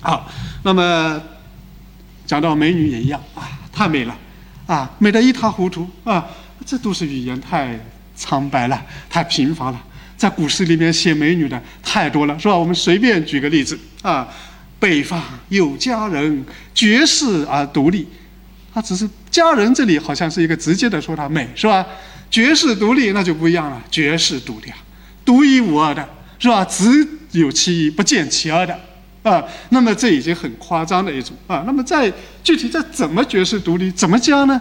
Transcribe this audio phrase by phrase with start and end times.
[0.00, 0.30] 好，
[0.62, 1.20] 那么
[2.26, 4.16] 讲到美女也一样啊，太美了
[4.66, 6.26] 啊，美得一塌糊涂啊，
[6.64, 7.78] 这都是语言太
[8.14, 8.80] 苍白了，
[9.10, 9.84] 太贫乏了。
[10.16, 12.56] 在古诗里面写美女的太多了，是吧？
[12.56, 14.28] 我们随便举个例子啊，
[14.78, 16.44] 北方有佳人，
[16.74, 18.06] 绝世而独立。
[18.74, 21.84] 他只是佳人这里好像是一个直接的说她美，是吧？
[22.30, 24.78] 绝世独立那就不一样了，绝世独立啊，
[25.24, 26.08] 独一无二的，
[26.38, 26.64] 是吧？
[26.64, 28.78] 只有其一，不见其二的
[29.28, 29.44] 啊。
[29.70, 31.62] 那么这已经很夸张的一种啊。
[31.66, 32.12] 那么在
[32.42, 34.60] 具体在怎么绝世独立，怎么讲呢？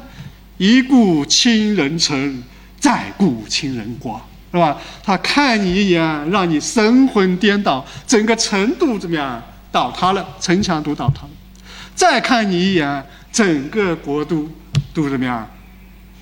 [0.58, 2.44] 一顾倾人城，
[2.80, 4.22] 再顾倾人国。
[4.50, 4.78] 是吧？
[5.04, 10.26] 他看你一眼，让你神魂颠倒，整个城都怎么样倒塌了？
[10.40, 11.30] 城墙都倒塌了。
[11.94, 14.50] 再看你一眼，整个国都
[14.94, 15.46] 都怎么样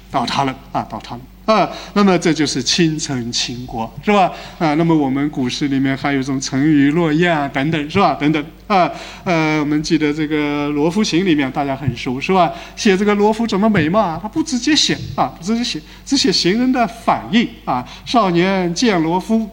[0.09, 0.55] 倒塌了？
[0.71, 1.21] 啊，倒塌了。
[1.45, 4.31] 啊，那么这就是倾城倾国，是吧？
[4.58, 8.16] 啊，那么我们古诗里面还有一种沉鱼落雁啊，等等，是吧？
[8.16, 8.90] 等等，啊，
[9.23, 12.52] 呃，我们记得这个《罗浮行》里面大家很熟，是吧？
[12.76, 14.20] 写这个罗浮怎么美嘛？
[14.20, 17.85] 他不直接写啊，不直接写，只写行人的反应啊。
[18.05, 19.48] 少年见罗浮，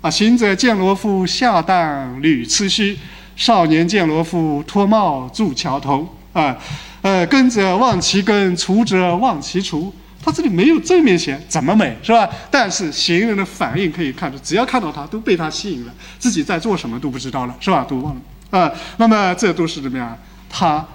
[0.00, 2.96] 啊，行者见罗浮，下蛋履赤须；
[3.36, 6.08] 少年见罗浮，脱帽筑桥头。
[6.32, 6.56] 啊，
[7.02, 9.90] 呃，耕者忘其耕，锄者忘其锄。
[10.22, 12.28] 他这里没有正面写怎么美是吧？
[12.50, 17.84] 但是行人的反应可以看出，只要看到他都被他吸引了，自己在做什么都不知道了是吧？
[17.88, 18.70] 都忘了啊。
[18.98, 20.16] 那么这都是怎么样？
[20.48, 20.86] 他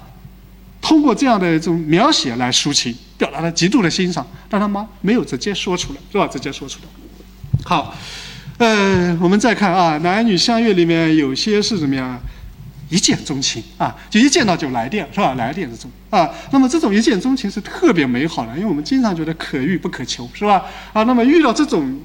[0.82, 6.28] 通过这样的一种描写来抒情，表达了极度的欣赏，但他妈没有直接说出来是吧？
[6.28, 6.88] 直接说出来。
[7.64, 7.96] 好，
[8.60, 12.22] 呃，我们再看啊，男女相悦里面有些是怎么样？
[12.90, 15.34] 一见钟情啊，就一见到就来电，是吧？
[15.34, 20.64] 来电这种啊，那么这种一见钟情是特别美好的，因为我们经常觉得可遇不可求，是吧？
[20.94, 22.00] 啊，那么遇到这种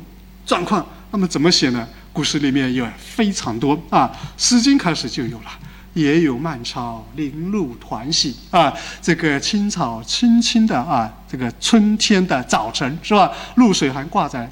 [0.46, 1.86] 状况，那么怎么写呢？
[2.12, 4.10] 古诗里面有非常多啊，
[4.42, 5.50] 《诗经》开始就有了，
[5.94, 13.30] 也有“漫草零露团兮”啊，这个青草青青的啊，这个春天的早晨，是吧？
[13.56, 14.50] 露水还挂在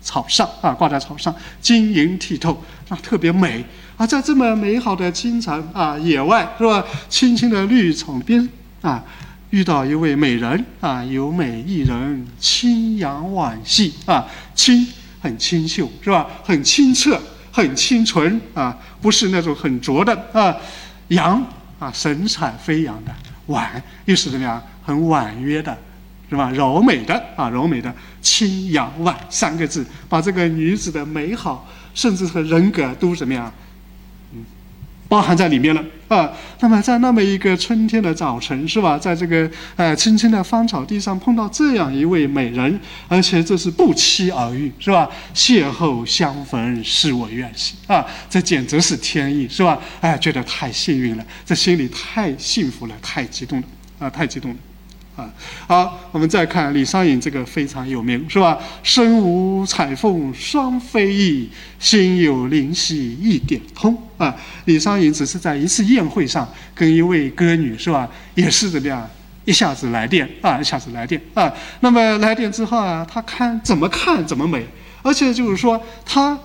[0.00, 3.64] 草上啊，挂在草上，晶莹剔透，啊，特别美。
[3.96, 6.84] 啊，在这么美好的清晨啊，野外是吧？
[7.08, 8.48] 青青的绿草边
[8.82, 9.02] 啊，
[9.50, 14.86] 遇到一位美人啊，有美一人，清扬婉兮啊，清
[15.20, 16.26] 很清秀是吧？
[16.42, 17.20] 很清澈，
[17.52, 20.54] 很清纯啊，不是那种很浊的啊，
[21.08, 21.40] 扬
[21.78, 23.14] 啊，神采飞扬的，
[23.46, 24.60] 婉又是怎么样？
[24.82, 25.76] 很婉约的，
[26.28, 26.50] 是吧？
[26.50, 33.50] 柔美的啊，柔美的，清扬婉三个字，把这个女子的美好，甚至和人格都怎么样？
[35.08, 36.32] 包含在里面了啊。
[36.60, 38.98] 那么在那么一个春天的早晨，是吧？
[38.98, 45.08] 在这个呃青青的芳草地上碰到这样一位美人，而且这是不期而遇，是吧？
[45.34, 48.04] 邂逅相逢，是我愿兮啊！
[48.30, 49.78] 这简直是天意，是吧？
[50.00, 53.66] 哎，觉得太幸运了，这心里太幸福了，太激动了
[53.98, 54.56] 啊，太激动了。
[55.16, 55.32] 啊，
[55.68, 58.58] 好，我们再看李商隐这个非常有名，是吧？
[58.82, 61.48] 身无彩凤双飞翼，
[61.78, 63.96] 心有灵犀一点通。
[64.16, 68.08] 啊，李商隐只是在一次宴会上跟一位歌女，是吧？
[68.34, 69.08] 也是怎么样，
[69.44, 71.52] 一下子来电啊，一下子来电啊。
[71.78, 74.66] 那么来电之后啊，他看怎么看怎么美，
[75.02, 76.36] 而且就是说他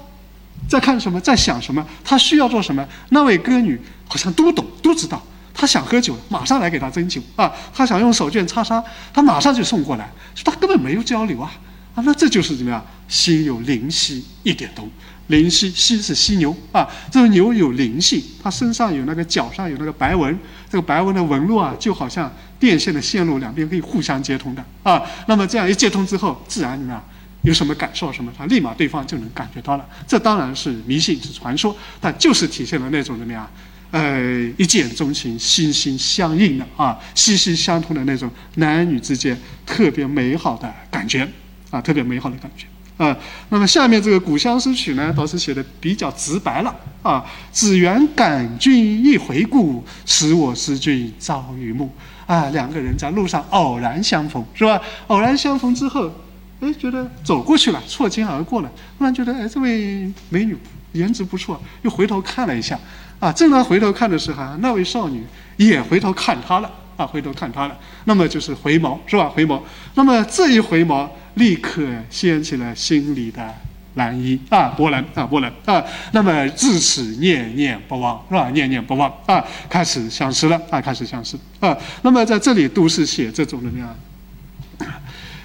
[0.68, 5.20] 在看什么，在想什么，他需要做什么，那位歌女好像都懂，都知道。
[5.60, 7.52] 他想喝酒，马上来给他斟酒啊！
[7.74, 8.82] 他想用手绢擦擦，
[9.14, 10.10] 他马上就送过来。
[10.46, 11.52] 他根本没有交流啊！
[11.96, 12.82] 啊，那这就是怎么样？
[13.10, 14.90] 心有灵犀一点通。
[15.28, 16.88] 灵犀，犀是犀牛啊！
[17.12, 20.40] 这个牛有灵性，它身上有那个脚上有那个白纹，
[20.70, 25.04] 这个白纹的纹路啊，就好像电线的线路两边可以互相接通的啊。
[25.28, 27.04] 那么这样一接通之后，自然怎么样？
[27.42, 29.86] 有什么感受什么，他立马对方就能感觉到了。
[30.08, 33.46] 这当然是迷信，是传说，但就是体现了那种怎么样？
[33.92, 34.22] 呃，
[34.56, 39.36] 一见钟情、心心相印的啊，息息相通的那种男女之间
[39.66, 41.28] 特别美好的感觉
[41.72, 42.68] 啊，特别美好的感觉
[43.04, 43.18] 啊。
[43.50, 47.26] 那么下面这个《古相思曲》呢，倒是写的比较直白了啊。
[47.52, 51.90] 只缘感君一回顾，使我思君朝与暮
[52.28, 52.50] 啊。
[52.52, 54.80] 两个人在路上偶然相逢，是吧？
[55.08, 56.12] 偶然相逢之后，
[56.62, 60.58] 哎，觉得走过去了，错肩而过了，突然觉得哎，这位美女
[60.94, 62.78] 颜值不错，又回头看了一下。
[63.20, 65.24] 啊，正当回头看的时候，那位少女
[65.58, 66.72] 也回头看他了。
[66.96, 69.30] 啊，回头看他了，那么就是回眸，是吧？
[69.30, 69.62] 回眸，
[69.96, 73.56] 那么这一回眸，立刻掀起了心里的
[73.94, 75.82] 澜衣啊，波澜啊，波澜啊。
[76.12, 78.50] 那么自此念念不忘，是吧？
[78.50, 81.74] 念念不忘啊，开始相思了啊，开始相思啊。
[82.02, 83.96] 那么在这里都是写这种怎么样？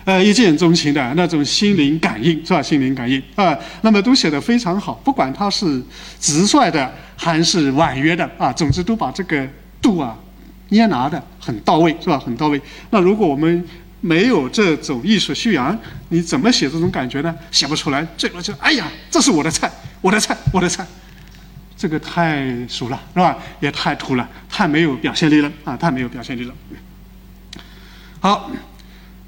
[0.05, 2.61] 呃，一见钟情的那种心灵感应，是吧？
[2.61, 4.93] 心灵感应啊，那么都写得非常好。
[5.03, 5.83] 不管他是
[6.21, 9.49] 直率的还是婉约的啊，总之都把这个
[9.81, 10.15] 度啊
[10.69, 12.19] 捏拿的很到位，是吧？
[12.19, 12.61] 很到位。
[12.91, 13.65] 那如果我们
[14.03, 15.75] 没有这种艺术修养，
[16.11, 17.35] 你怎么写这种感觉呢？
[17.51, 18.07] 写不出来。
[18.19, 19.73] 最后就哎呀，这是我的菜，
[20.03, 20.87] 我的菜，我的菜，
[21.79, 23.39] 这个太俗了，是吧？
[23.59, 26.55] 也太土了，太没有表现力了啊，太没有表现力了。
[28.21, 28.51] 好。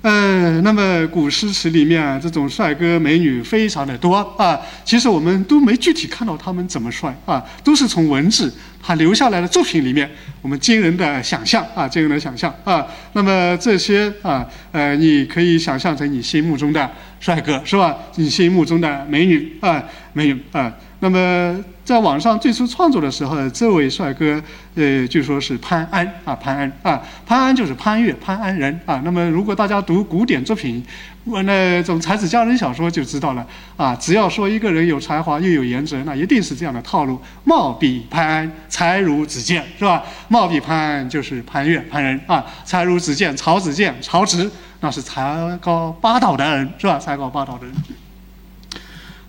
[0.06, 10.08] 呃，那么古诗词里面这种帅哥美女非常的多啊，其实我们都没具体看到他们怎么帅啊，都是从文字他留下来的作品里面，
[10.40, 12.86] 我们惊人的想象啊，惊人的想象啊。
[13.14, 16.88] 那么这些啊，呃，你可以想象成你心目中的
[17.18, 17.96] 帅哥是吧？
[18.14, 19.82] 你心目中的美女啊，
[20.12, 20.72] 美女啊。
[21.00, 24.42] 那么，在网上最初创作的时候，这位帅哥，
[24.74, 29.00] 呃，据说是潘安啊，潘安啊，潘安就是潘岳，潘安人啊。
[29.04, 30.84] 那么，如果大家读古典作品，
[31.22, 33.46] 我那种才子佳人小说就知道了
[33.76, 33.94] 啊。
[33.94, 40.02] 只要说一个人有才华又有颜值，那一定是这样的套路：貌比潘安，才如子建，是吧？
[40.26, 44.50] 貌比潘安就是潘岳，潘人啊；才如子建，曹子建，曹植，
[44.80, 46.98] 那是才高八斗的人，是吧？
[46.98, 47.76] 才高八斗的人。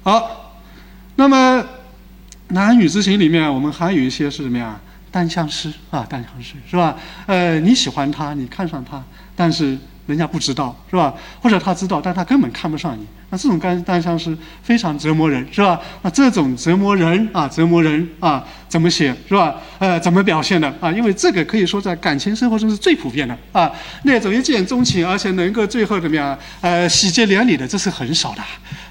[0.02, 0.44] 好。
[1.20, 1.66] 那么，
[2.50, 4.80] 男女之情里面，我们还有一些是什么呀？
[5.12, 6.96] 单相思啊，单相思是吧？
[7.26, 9.02] 呃，你喜欢他，你看上他，
[9.36, 11.14] 但是人家不知道是吧？
[11.42, 13.06] 或者他知道，但他根本看不上你。
[13.30, 15.80] 那这种单单相思非常折磨人是吧？
[16.02, 19.56] 那这种折磨人啊，折磨人啊，怎么写是吧？
[19.80, 20.92] 呃，怎么表现的啊？
[20.92, 23.70] 因为这个可以说在感情生活中是最普遍的啊。
[24.04, 26.38] 那种一见钟情，而且能够最后怎么样？
[26.62, 28.42] 呃，喜结连理的，这是很少的，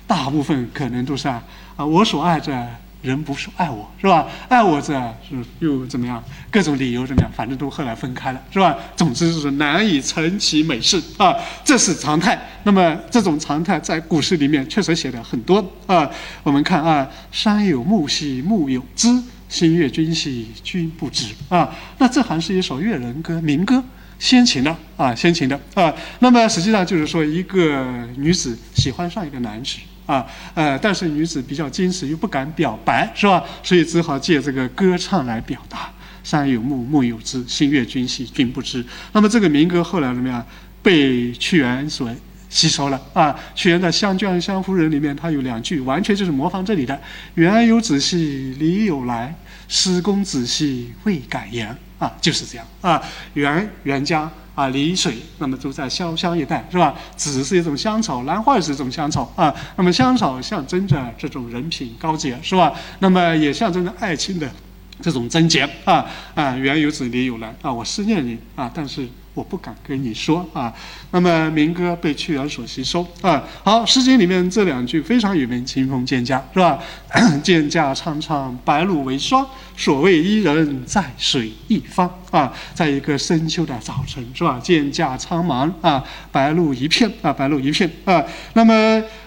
[0.07, 1.43] 大部分可能都是啊。
[1.77, 2.67] 啊，我所爱着
[3.07, 4.27] 人不是爱我，是吧？
[4.49, 4.93] 爱我者
[5.27, 6.23] 是又怎么样？
[6.51, 7.31] 各种理由怎么样？
[7.33, 8.77] 反正都后来分开了，是吧？
[8.97, 11.33] 总之就是难以成其美事啊，
[11.65, 12.37] 这是常态。
[12.65, 16.11] 那么这种常态在古诗里面确实写的很多啊。
[16.43, 21.73] 我们看啊，山有木兮木有枝，心悦君兮君不知啊。
[21.99, 23.83] 那这还是一首越人歌、民歌，
[24.19, 25.95] 先秦的啊，先秦的啊。
[26.19, 27.87] 那么实际上就是说，一个
[28.17, 29.77] 女子喜欢上一个男子。
[30.07, 33.45] 啊，呃，但是女子比较矜持，又不敢表白，是吧？
[33.63, 35.91] 所以只好借这个歌唱来表达。
[36.23, 38.85] 山有木，木有枝，心悦君兮君不知。
[39.13, 40.45] 那么这个民歌后来怎么样？
[40.83, 42.09] 被屈原所
[42.49, 43.37] 吸收了啊。
[43.55, 47.01] 屈原在《湘江湘夫人》里面，他有两句，完全就是模仿这里的
[47.35, 49.35] ：“原有子兮礼有来，
[49.69, 53.03] 思公子兮未敢言。”啊，就是这样啊。
[53.35, 54.31] 原原家。
[54.57, 56.93] 啊，澧水，那么都在潇湘一带，是吧？
[57.15, 59.55] 紫是一种香草，兰花也是一种香草啊。
[59.77, 62.73] 那么香草象征着这种人品高洁，是吧？
[62.99, 64.51] 那么也象征着爱情的
[65.01, 66.05] 这种贞洁啊
[66.35, 66.57] 啊。
[66.57, 69.07] 缘有子，礼有来啊，我思念你啊，但是。
[69.37, 70.73] 我不敢跟你说啊，
[71.11, 73.45] 那么民歌被屈原所吸收啊。
[73.63, 76.79] 好，《诗经》里面这两句非常有名：“清风蒹葭”是吧
[77.45, 79.47] ？“蒹葭苍苍，白露为霜。
[79.77, 88.25] 所谓伊人，在水一方。”啊，在一个深秋的早晨是吧？“蒹葭苍茫啊，白露一片啊，白露一片啊。”
[88.55, 88.75] 那么，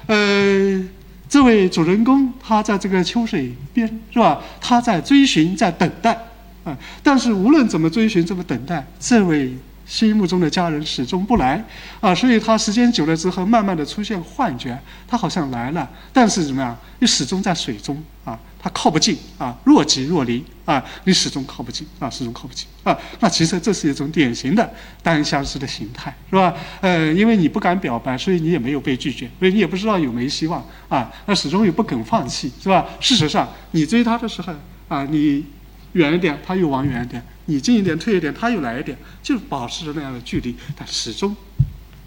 [0.07, 0.83] 呃，
[1.29, 4.41] 这位主人公他在这个秋水边是吧？
[4.59, 6.17] 他在追寻，在等待
[6.63, 6.75] 啊。
[7.03, 9.55] 但是无论怎么追寻，怎么等待，这位。
[9.89, 11.65] 心目中的家人始终不来
[11.99, 22.95] 啊，所以他时间久了之后，慢慢的出现幻觉，他好像来了，但是怎么样，又始终在水中啊，他靠不近啊，若即若离啊，你始终靠不近啊，始终靠不近啊。
[23.19, 26.53] 那其实这是一种典型的单相思的形态，是吧？
[26.81, 32.85] 呃，因为你不敢表白，所以你也没有被拒绝，所以你也不知道有没希望啊，那始终又不肯放弃，是吧？
[32.99, 34.53] 事实上，你追他的时候
[34.87, 35.43] 啊，你
[35.93, 37.25] 远一点，他又往远一点。
[37.49, 41.35] 你近一点，退一点，他又来一点，就保持着那样的距离，但始终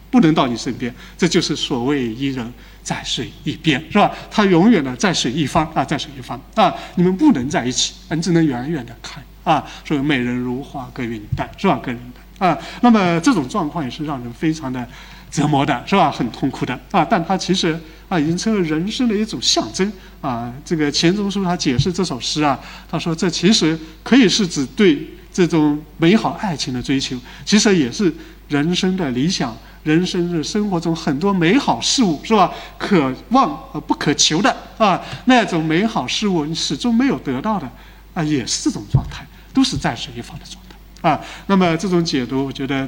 [0.09, 0.95] 不能到你身边。
[1.19, 4.09] 这就是所谓“一人在水一边”，是吧？
[4.31, 9.67] 他永远的在水一方啊，在水一方啊，你们不能在一起，你只能远远的看啊。
[9.85, 11.81] 所以美人如花，隔云淡，是吧？
[11.83, 11.99] 隔云
[12.39, 12.59] 淡啊。
[12.81, 14.89] 那么这种状况也是让人非常的
[15.29, 16.09] 折磨的，是吧？
[16.09, 17.05] 很痛苦的啊。
[17.05, 17.77] 但他其实
[18.09, 20.53] 啊，已经成为人生的一种象征啊。
[20.65, 25.05] 这个钱钟书他解释这首诗啊，他说这其实可以是指对。
[25.33, 28.13] 这种美好爱情的追求，其实也是
[28.49, 32.53] 人生的理想，人生的生活中很多美好事物，是吧？
[32.79, 37.67] 渴望而不可求的啊，那种美好事物你始终没有得到的
[38.13, 41.21] 啊，也是这种状态，都是在水一方的状态啊。
[41.47, 42.87] 那么这种解读，我觉得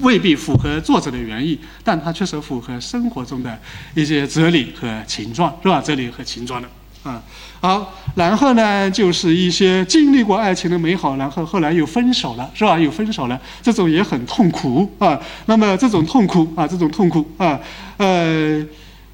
[0.00, 3.58] 未必符合作者的原意，但它确实符合生活中的
[3.94, 5.80] 一些哲理和情状，是吧？
[5.80, 6.68] 哲理和情状的
[7.02, 7.22] 啊。
[7.60, 12.78] 好，然后呢，就是一些经历过爱情的美好，然后后来又分手了，是吧？
[12.78, 15.18] 又分手了，这种也很痛苦啊。
[15.46, 17.58] 那么这种痛苦啊，这种痛苦啊，
[17.96, 18.64] 呃。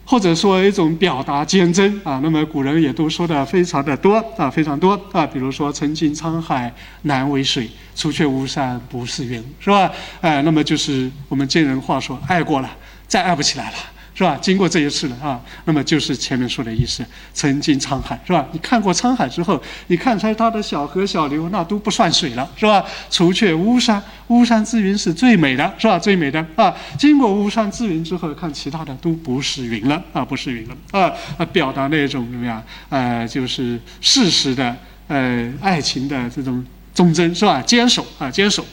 [0.07, 5.27] 或者说一种表达坚贞啊，那么古人也都说的非常的多啊，非常多啊。
[5.27, 6.71] 比如说“曾经沧海
[7.05, 9.91] 难为水，除却巫山不是云”，是吧？
[10.21, 12.71] 哎，那么就是我们今人话说，爱过了，
[13.07, 13.77] 再爱不起来了。
[14.15, 14.39] 是吧？
[14.41, 17.05] 经过这一次了啊，那么就是前面说的意思。
[17.33, 18.47] 曾经沧海，是吧？
[18.53, 22.85] 你看过沧海之后，你看出来它的小河小流，那都不算水了，是吧？
[23.11, 25.99] 除却巫山，巫山之云是最美的，是吧？
[25.99, 26.73] 最美的啊。
[26.97, 31.13] 经过巫山之云之后，看其他的都不是云了啊，不是云了啊。
[31.37, 32.63] 啊，表达那种怎么样？
[32.91, 34.77] 呃，就是事实的
[35.09, 37.61] 呃爱情的这种忠贞，是吧？
[37.63, 38.65] 坚守啊，坚守。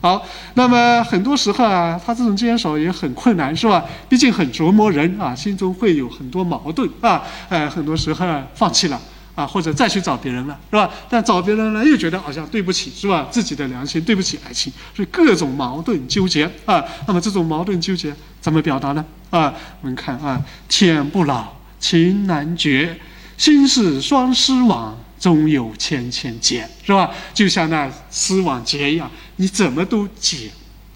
[0.00, 0.24] 好，
[0.54, 3.84] 那么很多时候啊，他这种坚守也很困难，是吧？
[4.08, 7.24] 毕竟很折磨人啊，心中会有很多矛盾啊。
[7.48, 8.24] 呃，很多时候
[8.54, 9.00] 放弃了
[9.34, 10.88] 啊，或者再去找别人了，是吧？
[11.08, 13.26] 但找别人呢，又觉得好像对不起，是吧？
[13.28, 16.84] 自己的良心对不起爱情，所以各种矛盾纠结啊。
[17.08, 19.04] 那么这种矛盾纠结怎么表达呢？
[19.30, 21.44] 啊，我们看啊，天不老，
[21.80, 22.96] 情难绝，
[23.36, 24.96] 心事双丝网。
[25.18, 27.10] 终有千千结，是吧？
[27.34, 30.50] 就像那丝网结一样，你怎么都解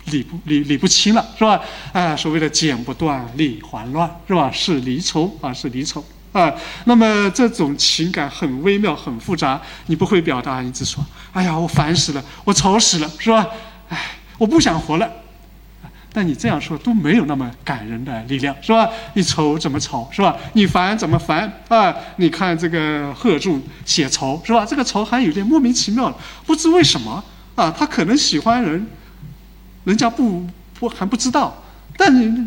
[0.06, 1.60] 理不理理不清了，是吧？
[1.92, 4.50] 啊，所谓的剪不断，理还乱，是吧？
[4.50, 6.52] 是离愁啊，是离愁啊。
[6.84, 13.46] 那么这种情感很微妙，很复杂，你不会表达，你只说：“哎呀，我烦死了，我愁死了，是吧？
[13.88, 15.10] 哎，我不想活了。”
[16.14, 18.86] 但你这样说都没有那么感人的力量，是吧？
[19.14, 20.36] 你愁怎么愁，是吧？
[20.52, 21.94] 你烦怎么烦啊？
[22.16, 24.66] 你看这个贺铸写愁，是吧？
[24.66, 26.14] 这个愁还有点莫名其妙，
[26.44, 27.70] 不知为什么啊？
[27.70, 28.86] 他可能喜欢人，
[29.84, 30.46] 人家不
[30.78, 31.62] 不还不知道，
[31.96, 32.46] 但你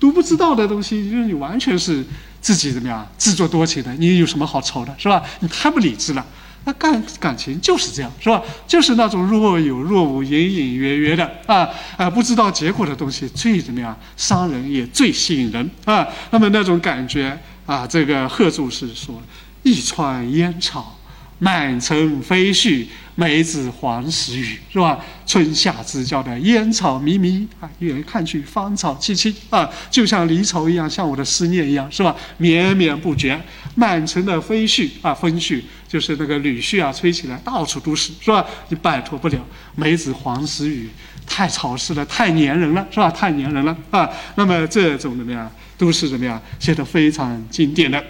[0.00, 2.02] 都不知道的东西，就是你完全是
[2.40, 5.22] 自己怎么样自作多情的，你有什么好愁的，是吧？
[5.40, 6.24] 你太不理智了。
[6.66, 8.42] 那感感情就是这样，是吧？
[8.66, 16.06] 就是那种若有若无、隐隐约约的啊啊，不知道结果的东西最怎么样伤人，也最吸引人啊。
[16.30, 19.22] 那么那种感觉啊，这个贺铸是说
[19.62, 20.98] ：“一川烟草，
[21.38, 22.86] 满城飞絮。”
[23.18, 25.02] 梅子黄时雨，是吧？
[25.24, 32.14] 春夏之交的烟草迷迷啊，远看去芳草萋萋啊，就像离愁一样，像我的思念一样，是吧？
[32.36, 33.40] 绵绵不绝，
[33.74, 38.44] 满城的飞絮啊，风絮就是那个柳絮啊，吹起来到处都是，是吧？
[38.68, 39.38] 你摆脱不了。
[39.74, 40.90] 梅子黄时雨，
[41.26, 43.10] 太潮湿了，太粘人了，是吧？
[43.10, 44.08] 太粘人了啊。
[44.34, 48.02] 那么这种怎么样，都是怎么样写的非常经典的。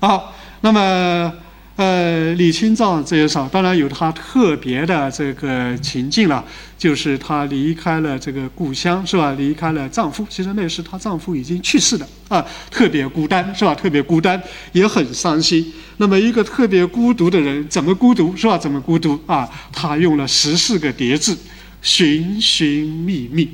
[0.00, 1.32] 好，那么。
[1.76, 6.42] 呃，李清照这一首当然有她特别的这个情境了，
[6.78, 9.32] 就是她离开了这个故乡，是吧？
[9.32, 13.74] 离开了丈夫，其实那时她丈夫已经去世了啊，特别孤单，是吧？
[13.74, 14.42] 特别孤单，
[14.72, 15.70] 也很伤心。
[15.98, 18.56] 那么一个特别孤独的人，怎么孤独，是吧？
[18.56, 19.46] 怎么孤独啊？
[19.70, 21.36] 她用了十四个叠字：
[21.82, 23.50] 寻寻觅觅，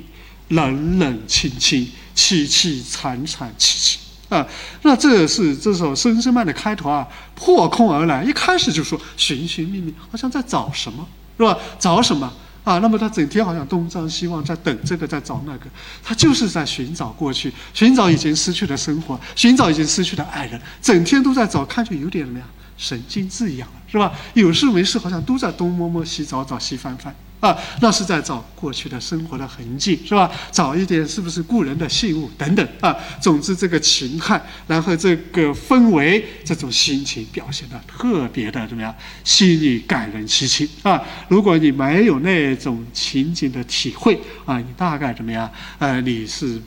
[0.51, 4.02] 冷冷清清，凄凄惨惨戚戚。
[4.33, 4.47] 啊，
[4.81, 11.59] 那这是这首《声声慢》的开头啊，破空而来，一开始就说寻寻觅觅，好像在找什么，是吧？
[11.79, 12.33] 找什么
[12.65, 12.79] 啊？
[12.79, 15.67] 那么他整天好像东张西望，在等这个，在找那个，
[16.03, 22.47] 他就是在寻找过去，寻找已经失去的生活，寻找已经失去的爱人，整天都在找，看着有点什么呀，
[22.79, 24.13] 神经质一样，是吧？
[24.33, 27.15] 有事没事，好像都在东摸摸西找找西翻翻。
[27.43, 30.31] 啊，那是在找过去的生活的痕迹，是吧？
[30.53, 32.97] 找一点是不是故人的信物等等啊？
[33.21, 38.95] 总之，这个情态，然后这个氛围，这种心情表现的特别的怎么样？
[39.25, 41.03] 细腻、感人、凄清啊！
[41.27, 45.51] 如果你没有那种情景的体会啊，你大概怎么样？
[45.81, 46.63] 呃，你是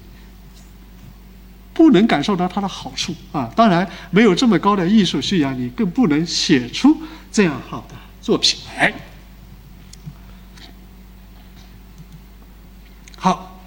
[1.73, 3.49] 不能感受到它的好处啊。
[3.55, 7.01] 当然，没有这么高的艺术修养，你更不能写出
[7.31, 8.93] 这样好的作品来。
[13.25, 13.59] 好，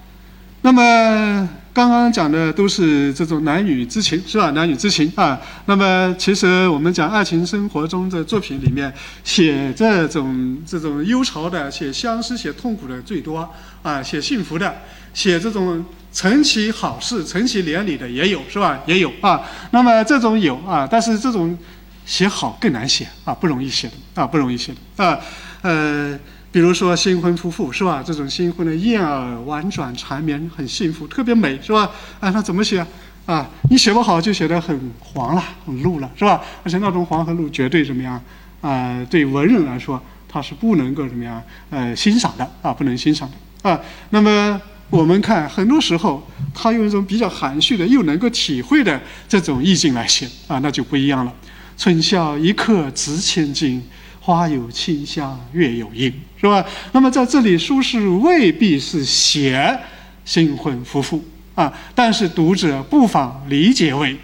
[0.63, 4.53] 那么刚刚讲的都是这种男女之情，是吧？
[4.53, 5.37] 男女之情啊。
[5.67, 14.01] 那么其实我们讲爱情生活中的作品里面，写这种这种忧愁的，写相思、写痛苦的最多啊。
[14.01, 14.73] 写幸福的，
[15.13, 18.79] 写这种成其好事、成其连理的也有，是吧？
[18.87, 19.43] 也有啊。
[19.73, 21.59] 那么这种有啊，但是这种
[22.07, 25.19] 写好更难写啊，不容易写的啊，不容易写的啊，
[25.63, 26.17] 呃。
[26.51, 28.03] 比如说新婚夫妇是吧？
[28.05, 31.91] 这种新婚的燕尔婉转缠绵，很幸福，特别美是吧？
[32.21, 32.85] 啊，那怎么写
[33.27, 33.49] 啊？
[33.71, 36.41] 你写不好就写得很黄了，很露了是吧？
[36.65, 38.21] 而且那种黄和露绝对怎么样？
[38.61, 41.43] 啊，对文人来说他是不能够怎么样？
[41.71, 43.79] 呃，欣赏的啊，不能欣赏的啊。
[44.11, 51.33] 那么我们看很多时候，他用一种比较含蓄的，又能够体会的这种意境来写啊，那就不一样了。
[51.77, 53.81] 春宵一刻值千金，
[54.29, 56.63] 花有清香月有阴，是吧？
[56.93, 59.81] 那么在这里，苏轼未必是写
[60.27, 64.15] 新婚夫妇啊，但是读者不妨理解为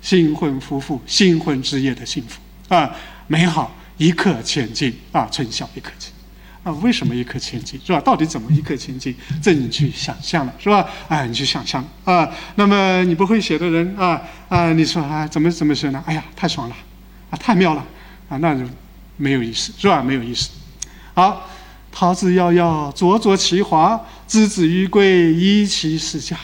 [0.00, 2.38] 新婚夫妇新婚之夜的幸福
[2.72, 2.88] 啊，
[3.26, 6.12] 美好一刻千金啊，春宵一刻千。
[6.62, 8.00] 啊，为什么一刻千金是吧？
[8.00, 9.12] 到底怎么一刻千金？
[9.42, 10.86] 这你去想象了是吧？
[11.08, 12.30] 哎，你去想象啊。
[12.54, 16.00] 那么你不会写的人啊啊，你说啊怎么怎么写呢？
[16.06, 16.76] 哎呀，太爽了，
[17.30, 17.84] 啊太妙了，
[18.28, 18.60] 啊那就
[19.18, 20.02] 没有意思是吧？
[20.02, 20.48] 没有意思。
[21.12, 21.46] 好，
[21.92, 26.34] 桃之夭夭，灼灼其华；之子于归，宜其室家。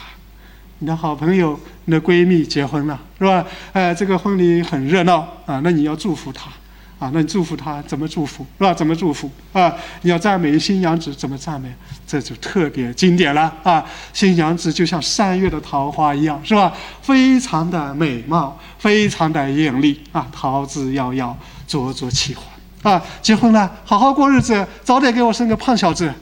[0.79, 3.43] 你的好朋友、你的闺蜜结婚了是吧？
[3.73, 6.51] 哎，这个婚礼很热闹啊，那你要祝福她。
[6.97, 8.73] 啊，那你祝福她怎么祝福是吧？
[8.73, 9.73] 怎么祝福啊？
[10.01, 11.69] 你要赞美新娘子怎么赞美？
[12.07, 13.83] 这就特别经典了啊！
[14.13, 16.73] 新娘子就像三月的桃花一样，是吧？
[17.01, 20.25] 非常的美貌，非常的艳丽啊！
[20.31, 21.33] 桃之夭夭，
[21.67, 22.43] 灼灼其华
[22.85, 23.03] 啊！
[23.21, 26.13] 结婚了，好好过日子，早点给我生个胖小子。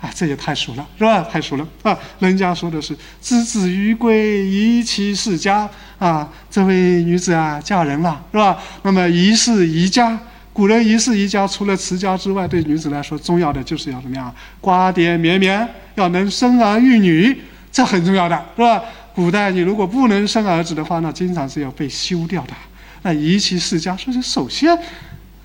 [0.00, 1.20] 啊，这也太俗了，是吧？
[1.30, 1.96] 太俗了啊！
[2.20, 5.68] 人家说的是“之子于归，宜其室家”
[6.00, 8.58] 啊，这位女子啊，嫁人了，是吧？
[8.82, 10.18] 那么宜室宜家，
[10.54, 14.34] 古人宜室宜家，除了持家之外，对女子来说，重要的就是要怎么样？
[14.58, 17.38] 瓜瓞绵绵，要能生儿育女，
[17.70, 18.82] 这很重要的，是吧？
[19.14, 22.54] 古代你如果不能生儿子的话，那经常是要被休掉的。
[23.02, 24.74] 那宜其室家，所以首先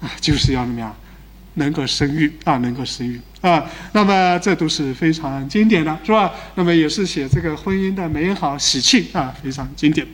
[0.01, 0.95] 啊，就是要怎么样？
[1.57, 6.29] 能够生育啊，能够生育啊，那么这都是非常经典的，是吧？
[6.55, 10.05] 那么也是写这个婚姻的美好喜庆啊，非常经典。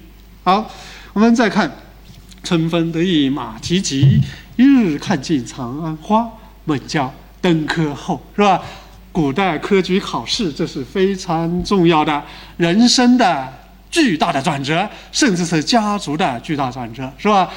[0.44, 0.70] 好，
[1.14, 1.72] 我们再看
[2.44, 4.22] “春风得意马蹄疾，
[4.56, 6.30] 一日看尽长安花”。
[6.66, 7.12] 问教
[7.42, 8.62] 登科后，是吧？
[9.12, 12.24] 古代科举考试，这是非常重要的
[12.58, 13.52] 人生的
[13.90, 17.50] 巨大的转折，甚至是家族的巨大转折，是吧？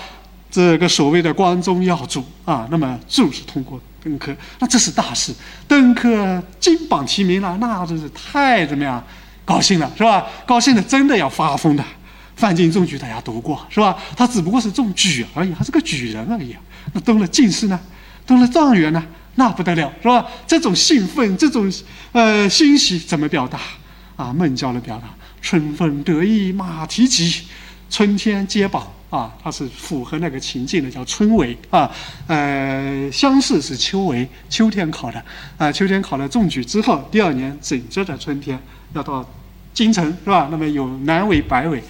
[0.54, 5.34] 这个所谓的光宗耀祖啊，那么就是通过登科，那这是大事，
[5.66, 9.02] 登科金榜题名了，那真是太怎么样，
[9.44, 10.24] 高兴了是吧？
[10.46, 11.84] 高兴的真的要发疯的。
[12.36, 13.96] 范进中举大家读过是吧？
[14.16, 16.54] 他只不过是中举而已，他是个举人而已。
[16.92, 17.80] 那登了进士呢，
[18.24, 20.24] 登了状元呢，那不得了是吧？
[20.46, 21.68] 这种兴奋，这种
[22.12, 23.58] 呃欣喜怎么表达
[24.14, 24.32] 啊？
[24.32, 25.08] 孟郊的表达：
[25.42, 27.42] 春风得意马蹄疾，
[27.90, 28.86] 春天接榜。
[29.14, 31.88] 啊，它是符合那个情境的，叫春闱啊。
[32.26, 35.22] 呃，乡试是秋闱，秋天考的
[35.56, 35.70] 啊。
[35.70, 38.58] 秋天考了中举之后，第二年整着的春天
[38.92, 39.24] 要到
[39.72, 40.48] 京城是吧？
[40.50, 41.80] 那么有南闱、北闱，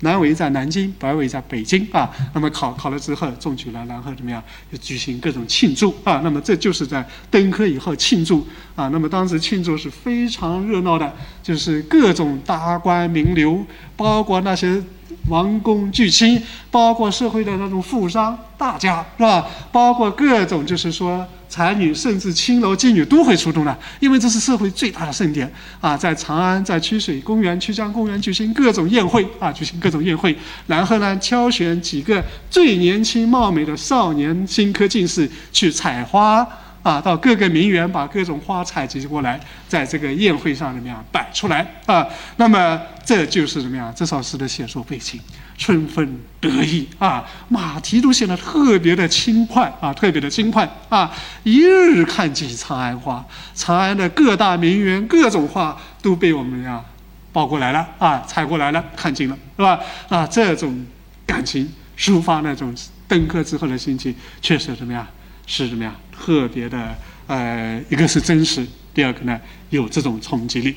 [0.00, 2.10] 南闱在南京，北闱在北京啊。
[2.32, 4.42] 那么考考了之后中举了，然后怎么样？
[4.72, 6.22] 就举行各种庆祝啊。
[6.24, 8.88] 那么这就是在登科以后庆祝啊。
[8.88, 13.64] 那么当时庆祝是非常热闹的，就是各种达官名流，
[13.96, 14.82] 包括那些。
[15.28, 19.46] 王公巨卿，包括社会的那种富商大家，是吧？
[19.72, 25.50] 包括各种就是说才女，甚至青楼妓女都会出动的，因为这是社会最大的盛典
[25.80, 25.96] 啊！
[25.96, 36.46] 在长安，在曲水公园、曲江公园举行各种宴会啊，举行各种宴会，然后呢，挑选几个最年轻貌美的少年新科进士去采花。
[36.84, 42.06] 啊，到各个名园把各种花采集过来，在这个宴会上怎么样摆出来啊？
[42.36, 45.18] 那么这就是怎么样这首诗的写作背景？
[45.56, 51.10] 春风得意啊，马蹄都显得特别的轻快啊，特别的轻快啊！
[51.44, 56.84] 一日看尽长安花，长安的各大名园各种花都被我们呀
[57.32, 59.80] 抱过来了啊，采过来了，看尽了，是吧？
[60.08, 60.84] 啊，这种
[61.24, 62.74] 感情抒发那种
[63.06, 65.06] 登科之后的心情，确实怎么样？
[65.46, 65.94] 是怎么样？
[66.16, 66.96] 特别的，
[67.26, 69.38] 呃，一个是真实，第二个呢
[69.70, 70.76] 有这种冲击力，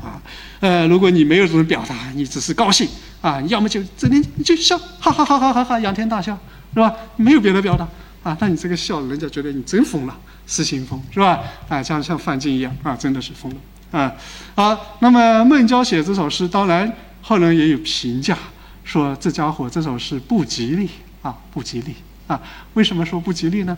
[0.00, 0.22] 啊，
[0.60, 2.88] 呃，如果你没有这种表达，你只是高兴
[3.20, 6.38] 啊，要么就整天就笑，哈哈哈哈哈哈，仰天大笑，
[6.72, 6.94] 是吧？
[7.16, 7.86] 没有别的表达
[8.22, 11.40] 啊，那你这个笑，人家觉得你真疯了，失心疯，是吧？
[11.68, 14.12] 啊，像像范进一样啊，真的是疯了啊。
[14.54, 18.38] 好，那么孟郊写这首诗，当然后人也有评价，
[18.84, 20.88] 说这家伙这首诗不吉利
[21.20, 21.94] 啊，不吉利。
[22.28, 22.40] 啊，
[22.74, 23.76] 为什么说不吉利呢？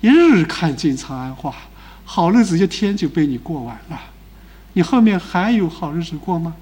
[0.00, 1.54] 一日看尽长安花，
[2.04, 4.00] 好日子一天就被你过完了，
[4.74, 6.54] 你后面还有好日子过吗？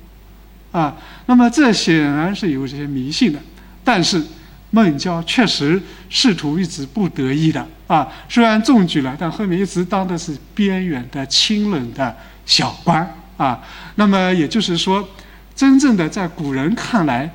[0.73, 3.39] 啊，那么这显然是有些迷信的。
[3.83, 4.23] 但是
[4.71, 12.17] 孟郊确实仕途一直不得意的啊，虽然中举了，但后面一直当的是边远的清冷的
[12.47, 13.61] 小官啊。
[13.97, 15.07] 那么也就是说，
[15.55, 17.31] 真正的在古人看来，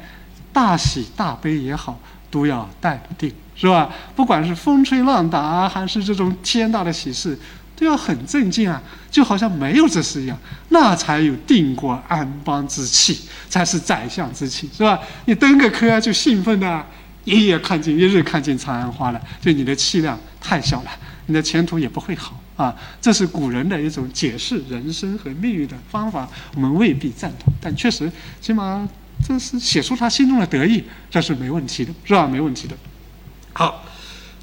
[0.52, 2.00] 大喜大悲也好。
[2.32, 3.90] 都要淡定，是吧？
[4.16, 7.38] 不管是风吹浪打，还是这种天大的喜事，
[7.76, 10.38] 都要很镇静啊，就好像没有这事一样，
[10.70, 13.20] 那才有定国安邦之气，
[13.50, 14.98] 才是宰相之气，是吧？
[15.26, 16.86] 你登个科就兴奋的，
[17.26, 20.92] 一夜看尽，一日看尽长安花了，就你的气量太小了，
[21.26, 22.74] 你的前途也不会好啊。
[23.02, 28.88] 这是古人的一种解释人生和命运的方法，我们未必赞同，但确实，起码
[29.22, 32.26] 这是写出他心中的得意，这是没问题的，是吧？
[32.26, 32.76] 没问题的。
[33.54, 33.84] 好，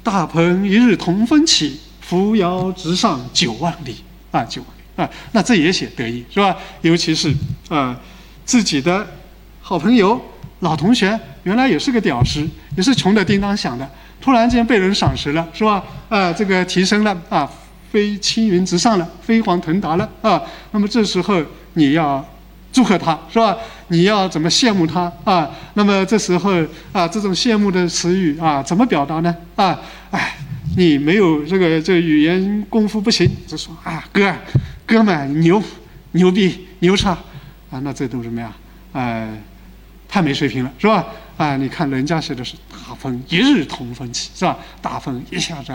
[0.03, 1.79] 大鹏一日同风起。
[1.99, 3.97] 扶摇直上九万里
[4.31, 6.55] 啊，九万里啊，那这也写得意是吧？
[6.79, 7.35] 尤其是
[7.67, 7.99] 啊，
[8.45, 9.05] 自己的
[9.61, 10.17] 好朋友、
[10.61, 13.85] 老同学，原来也是个屌丝，也是穷的叮当响的，
[14.21, 15.83] 突然间被人赏识了是吧？
[16.07, 17.51] 啊，这个提升了啊，
[17.91, 20.41] 飞青云直上了，飞黄腾达了啊。
[20.71, 21.43] 那么这时候
[21.73, 22.25] 你要
[22.71, 23.57] 祝贺他是吧？
[23.89, 25.49] 你要怎么羡慕他啊？
[25.73, 26.51] 那么这时候
[26.91, 29.35] 啊，这种羡慕的词语啊，怎么表达呢？
[29.55, 29.79] 啊，
[30.11, 30.37] 哎。
[30.75, 34.31] 你没有这个这语言功夫不行，就说啊哥，
[34.85, 35.63] 哥们牛
[36.11, 37.17] 牛逼牛叉
[37.71, 38.53] 啊，那这都什么呀？
[38.91, 39.27] 呃，
[40.07, 41.03] 太没水平了，是吧？
[41.35, 44.55] 啊，你看人家写的是大风一日同风起，是吧？
[44.79, 45.73] 大风一下子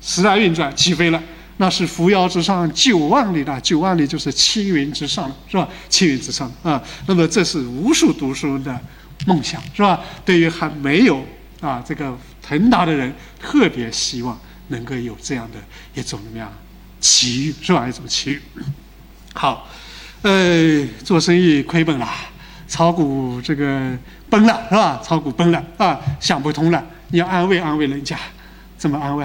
[0.00, 1.22] 时来运转起飞了，
[1.58, 5.68] 那是扶摇直上九万里的，九万里就是青云之上了，是吧？
[5.88, 8.80] 青云之上啊，那么这是无数读书人的
[9.26, 10.00] 梦想，是吧？
[10.24, 11.24] 对于还没有
[11.60, 12.16] 啊这个。
[12.44, 13.10] 腾达的人
[13.40, 14.36] 特别希望
[14.66, 15.58] 能够有这样的
[15.94, 16.52] 一种怎么样
[17.00, 17.88] 奇遇，是吧？
[17.88, 18.42] 一种奇遇。
[19.32, 19.68] 好，
[20.22, 22.08] 呃，做生意亏本了，
[22.66, 23.96] 炒股这个
[24.28, 25.00] 崩了，是吧？
[25.04, 28.18] 炒股崩了啊，想不通了，你要安慰安慰人家，
[28.76, 29.24] 怎么安慰？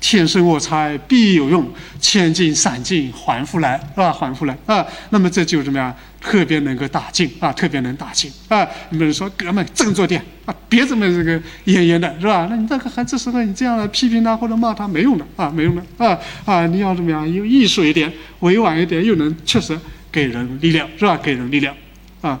[0.00, 4.10] 天生我材必有用，千金散尽还复来，是吧？
[4.12, 4.84] 还复来啊！
[5.10, 5.94] 那么这就怎么样？
[6.20, 8.66] 特别能够打进啊，特别能打进啊！
[8.90, 12.46] 你们说哥们振作点啊，别这么这个演演的，是吧？
[12.50, 16.66] 那你这个还这时候你这样批评他或者骂他没用的啊，没用的啊啊！
[16.66, 17.30] 你要怎么样？
[17.30, 18.10] 有艺术一点，
[18.40, 19.78] 委婉一点，又能确实
[20.10, 21.16] 给人力量，是吧？
[21.22, 21.74] 给人力量
[22.22, 22.40] 啊！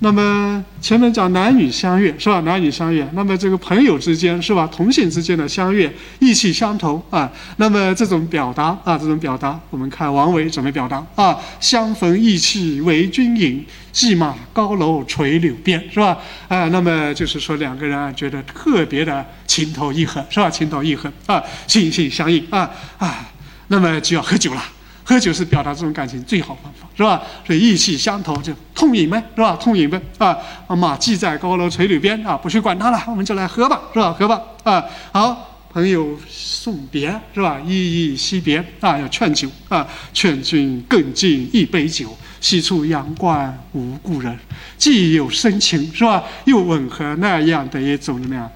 [0.00, 2.40] 那么前面讲男女相悦是吧？
[2.40, 4.68] 男女相悦，那么这个朋友之间是吧？
[4.70, 7.30] 同性之间的相悦，意气相投啊。
[7.56, 11.38] 那么这种表达啊，这种表达，我们看王维怎么表达啊？
[11.58, 16.18] 相逢意气为君饮，骑马高楼垂柳边，是吧？
[16.48, 20.50] 啊，那么就是说两个人啊，觉得特别的情投意合，是吧？
[20.50, 23.30] 情投意合啊，心心相印啊啊，
[23.68, 24.62] 那么就要喝酒了。
[25.04, 27.22] 喝酒是表达这种感情最好方法，是吧？
[27.46, 29.54] 所以意气相投就痛饮呗，是吧？
[29.56, 30.36] 痛饮呗，啊，
[30.74, 34.12] 马骑在高楼垂柳边啊，不去管他了，我们就来喝吧，是吧？
[34.18, 37.60] 喝吧，啊，好，朋友送别，是吧？
[37.66, 44.38] 依依惜别啊，要劝酒啊，劝君更尽一杯酒，西出阳关无故人，
[44.78, 46.24] 既有深情，是吧？
[46.46, 48.50] 又吻合那样的一种怎么样？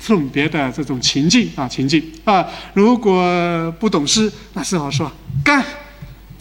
[0.00, 5.08] 送别的这种情境啊，情境啊，如果不懂诗，那只好说
[5.44, 5.64] 干。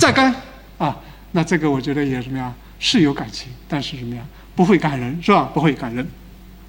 [0.02, 0.34] 再干
[0.80, 0.98] 啊，
[1.34, 4.24] 那这个我觉得也什么呀，是有感情，但是什么呀，
[4.56, 5.48] 不会感人，是吧？
[5.54, 6.04] 不会感人。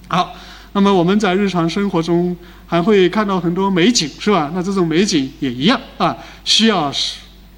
[0.07, 0.35] 好，
[0.75, 4.51] 那么我们在日常生活中还会看到很多美景，是吧？
[4.53, 6.15] 那这种美景也一样啊，
[6.45, 6.93] 需要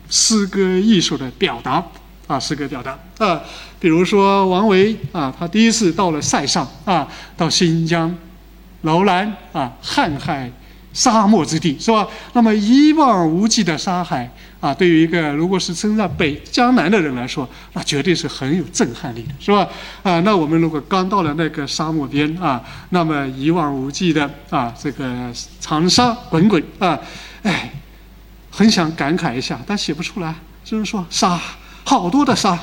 [0.09, 1.85] 诗歌艺术的表达
[2.29, 3.43] 啊，诗歌表达啊。
[3.81, 8.17] 比如说王维啊，他第一次到了塞上啊，到新疆
[8.83, 10.49] 楼兰啊，瀚海
[10.95, 12.09] 沙漠之地，是吧？
[12.33, 14.31] 那么一望无际的沙海。
[14.61, 19.69] 啊，对于一个如果是生在北江南的人来说，那绝对是很有震撼力的，是吧？
[20.03, 25.31] 啊，那我们如果刚到了那个沙漠边啊，那么一望无际的啊，这个
[25.61, 26.99] 长沙滚滚啊，
[27.43, 27.75] 哎，
[28.51, 31.39] 很想感慨一下，但写不出来，就是说沙，
[31.85, 32.59] 好多的沙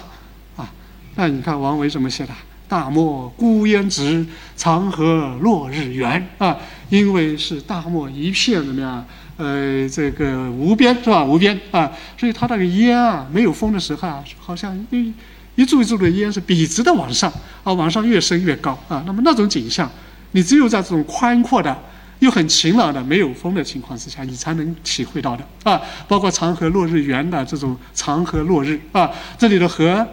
[0.57, 0.67] 啊。
[1.13, 2.33] 那你看王维怎么写的？
[2.71, 6.55] 大漠孤烟直，长河落日圆啊，
[6.88, 9.05] 因为是大漠一片怎么样？
[9.36, 11.21] 呃，这个无边是吧？
[11.21, 15.13] 无边啊，所以它那个烟啊，没有风的时候啊，好像一
[15.55, 17.29] 一柱一柱的烟是笔直的往上
[17.65, 19.03] 啊，往上越升越高啊。
[19.05, 19.91] 那么那种景象，
[20.31, 21.77] 你只有在这种宽阔的
[22.19, 25.81] 又很晴朗的没有风的情况之下，你才能体会到的啊。
[26.07, 30.07] 包括长河落日圆的这种长河落日啊，这里的河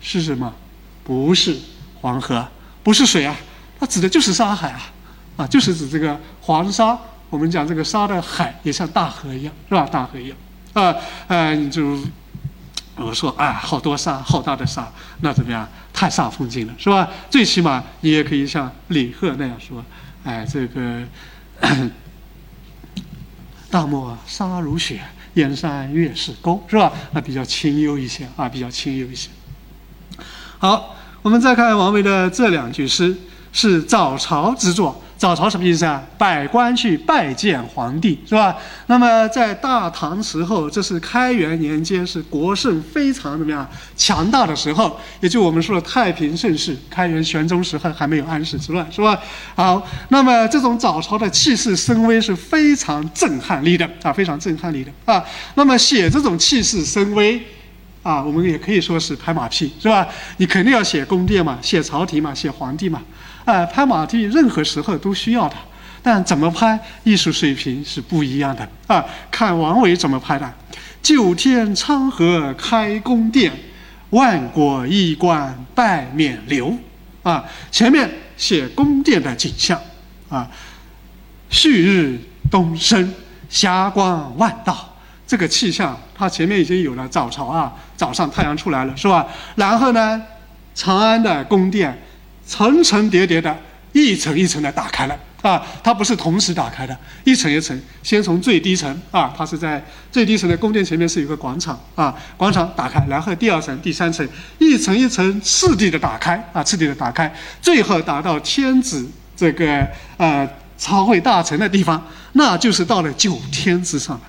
[0.00, 0.54] 是什么？
[1.02, 1.54] 不是
[2.04, 2.46] 黄河，
[2.82, 3.34] 不是水啊，
[3.80, 4.92] 它指的就是沙海啊，
[5.38, 6.98] 啊，就是指这个黄沙。
[7.30, 9.88] 我们讲这个沙的海也像大河一样，是吧？
[9.90, 10.36] 大河一样，
[10.74, 10.94] 啊，
[11.28, 11.98] 啊，你就
[12.96, 15.66] 我说啊，好多沙，好大的沙，那怎么样？
[15.94, 17.08] 太煞风景了，是吧？
[17.30, 19.82] 最起码你也可以像李贺那样说，
[20.24, 21.02] 哎，这个
[23.70, 25.00] 大漠沙如雪，
[25.34, 26.92] 燕山月是钩，是吧？
[27.12, 29.30] 那比较清幽一些啊，比较清幽一些。
[30.58, 33.16] 好，我们再看王维的这两句诗，
[33.50, 35.02] 是早朝之作。
[35.16, 36.02] 早朝什么意思啊？
[36.18, 38.54] 百官去拜见皇帝，是吧？
[38.88, 46.76] 那么在大唐时候，这是开元年间，是国盛非常怎么样强大的时候，也就我们说的太平盛世。
[46.90, 49.18] 开元玄宗时候还没有安史之乱，是吧？
[49.54, 55.24] 好，那么这种早朝的气势声威是非常震撼力的啊，非常震撼力的啊。
[55.54, 57.42] 那么写这种气势声威。
[58.04, 60.06] 啊，我们也可以说是拍马屁，是吧？
[60.36, 63.02] 你肯定要写宫殿嘛，写朝廷嘛，写皇帝嘛。
[63.46, 65.56] 啊，拍马屁任何时候都需要的，
[66.02, 69.02] 但怎么拍，艺术水平是不一样的啊。
[69.30, 70.54] 看王维怎么拍的
[71.02, 73.50] ：“九天昌河开宫殿，
[74.10, 76.76] 万国衣冠拜冕旒。”
[77.24, 79.80] 啊，前面写宫殿的景象，
[80.28, 80.46] 啊，
[81.48, 83.14] 旭日东升，
[83.48, 84.93] 霞光万道。
[85.34, 89.26] 这个气象，它前面已经有了早朝啊，早上太阳出来了，是吧？
[89.56, 90.22] 然后呢，
[90.76, 92.00] 长安的宫殿
[92.46, 93.58] 层层叠叠的，
[93.90, 104.24] 一层一层的打开了啊，它不是同时打开的，一层一层，先从最低层啊，它是在最低层的宫殿前面是有个广场啊，广场打开，然后第二层、第三层，
[104.60, 109.04] 一层一层次第的打开啊，次第的打开，最后达到天子
[109.36, 109.84] 这个
[110.16, 112.00] 呃朝会大臣的地方，
[112.34, 114.22] 那就是到了九天之上了，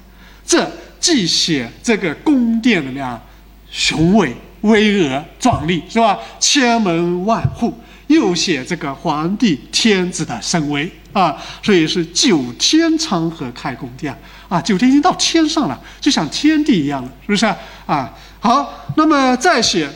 [0.43, 0.67] 这。
[1.05, 3.21] 既写这个宫殿的那样
[3.69, 6.17] 雄伟巍峨壮丽，是吧？
[6.39, 7.71] 千门万户，
[8.07, 17.45] 又写这个皇帝天子的神威啊，所以是九天昌河开宫殿啊，九天已经到天上了，就像天地一样了，是不是
[17.85, 18.11] 啊？
[18.39, 19.87] 好，那么再写。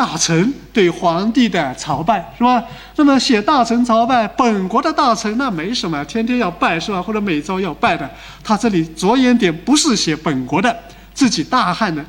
[0.00, 2.64] 大臣对皇帝的朝拜是吧？
[2.96, 7.02] 那么写大臣朝拜，本国的大臣那没什么，天天要拜是吧？
[7.02, 8.08] 或者每朝要拜的。
[8.42, 10.74] 他这里着眼点不是写本国的
[11.12, 12.02] 自己大汉的，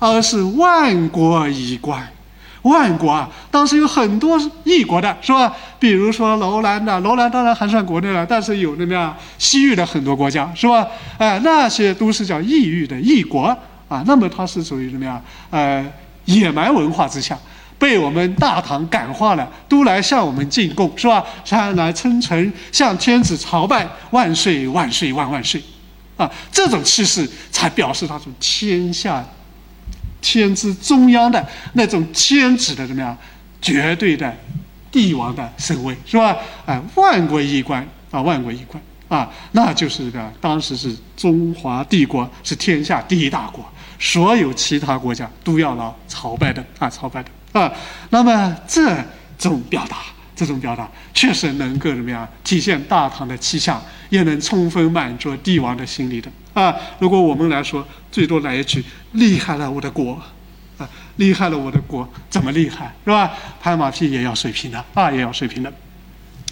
[0.00, 2.04] 而是万国衣冠。
[2.62, 5.54] 万国啊，当时有很多异国的是吧？
[5.78, 10.84] 比如说楼兰的，楼兰当然还算国内了，但是有那么样西域的很多国家是吧？
[11.18, 14.02] 哎，那些都是叫异域的异国啊。
[14.04, 15.22] 那么它是属于什么呀？
[15.50, 15.86] 呃。
[16.28, 17.38] 野蛮文化之下，
[17.78, 21.24] 被我们大唐感化了，都来向我们进贡，是吧？
[21.44, 25.62] 向来称臣，向天子朝拜，万岁万岁万万岁，
[26.16, 29.24] 啊，这种气势才表示他从天下
[30.20, 33.16] 天之中央的那种天子的怎么样
[33.62, 34.36] 绝对的
[34.90, 36.36] 帝王的身位，是吧？
[36.66, 43.64] 啊，万国衣冠啊，万国衣冠啊，那就是个当时是中华帝国是天下第一大国。
[43.98, 47.72] 所有其他国家都要来朝拜的啊，朝拜的啊。
[48.10, 48.96] 那么这
[49.36, 49.98] 种表达，
[50.36, 56.74] 这种表达确实能够怎么样体现大唐的气象，也能充分满足帝王的心理的啊。
[56.98, 60.20] 如果我们来说，最多来一句“厉害了我的国”，
[60.78, 63.32] 啊，厉害了我的国，怎么厉害是吧？
[63.60, 65.72] 拍马屁也要水平的啊，也要水平的。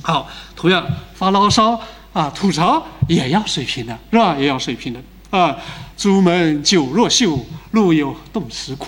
[0.03, 1.81] 好，同样发牢骚
[2.13, 4.37] 啊，吐槽也要水平的是吧？
[4.37, 5.01] 也要水平的。
[5.31, 5.57] 啊，
[5.97, 7.39] 朱门酒若秀，
[7.73, 8.87] 路有冻死骨。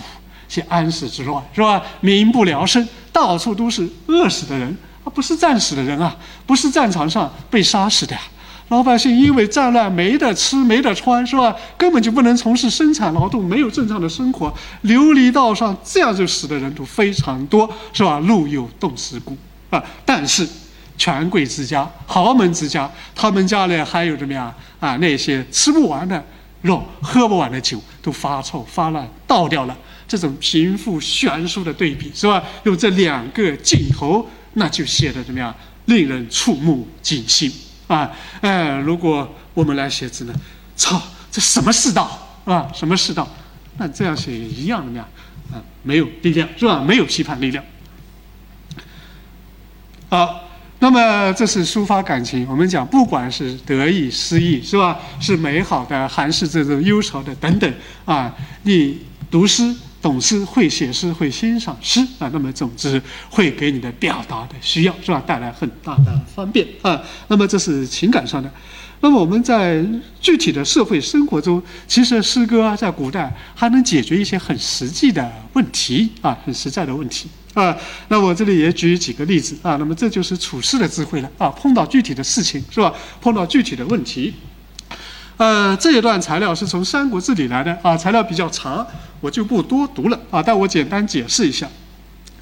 [0.48, 1.82] 写安史之乱是吧？
[2.00, 4.74] 民不聊生，到处都是饿死的人，
[5.04, 8.22] 啊，不是战死的人啊，不是战场上被杀死的呀。
[8.68, 11.54] 老百姓因为战乱没得吃没得穿是吧？
[11.76, 18.18] 根本就不能从事生产劳动，没有正常的生活，流离道上，这样就死的人都非常多是吧？
[18.20, 19.36] 路有冻死骨
[19.68, 20.48] 啊，但是。
[20.96, 24.96] 权贵之家、豪门之家，他们家里还有怎么样啊？
[24.98, 26.24] 那些吃不完的
[26.62, 29.76] 肉、喝不完的酒，都发臭发烂倒掉了。
[30.06, 32.42] 这种贫富悬殊的对比，是吧？
[32.64, 35.54] 用这两个镜头，那就写的怎么样？
[35.84, 37.52] 令人触目惊心
[37.86, 38.10] 啊！
[38.40, 40.34] 哎，如果我们来写字呢？
[40.76, 42.70] 操，这什么世道啊？
[42.74, 43.28] 什么世道？
[43.76, 45.06] 那这样写也一样怎么样？
[45.52, 46.80] 啊，没有力量，是吧？
[46.80, 47.62] 没有批判力量。
[50.08, 50.47] 好。
[50.80, 54.96] 那么这是抒发感情，我们讲不管是得意失意，是吧？
[55.20, 57.72] 是美好的还是这种忧愁的等等
[58.04, 58.32] 啊？
[58.62, 67.02] 你读诗懂诗会写诗会欣赏诗啊，那么总之会给你的表达的需要是吧带来很大的方便啊。
[67.26, 68.48] 那么这是情感上的。
[69.00, 69.84] 那么我们在
[70.20, 77.76] 具体的社会生活中，其实诗歌啊，在古代还能解决一些很实际的问题啊，很实在的问题啊。
[78.08, 79.76] 那我这里也举几个例子啊。
[79.76, 81.48] 那么这就是处世的智慧了啊。
[81.48, 82.92] 碰到具体的事情是吧？
[83.20, 84.34] 碰到具体的问题，
[85.36, 88.86] 呃，这一段材料是从《三国志》里来的啊，材料比较长，
[89.20, 90.42] 我就不多读了啊。
[90.42, 91.68] 但我简单解释一下，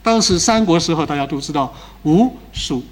[0.03, 2.85] 当时三国时候，大家都知道吴蜀。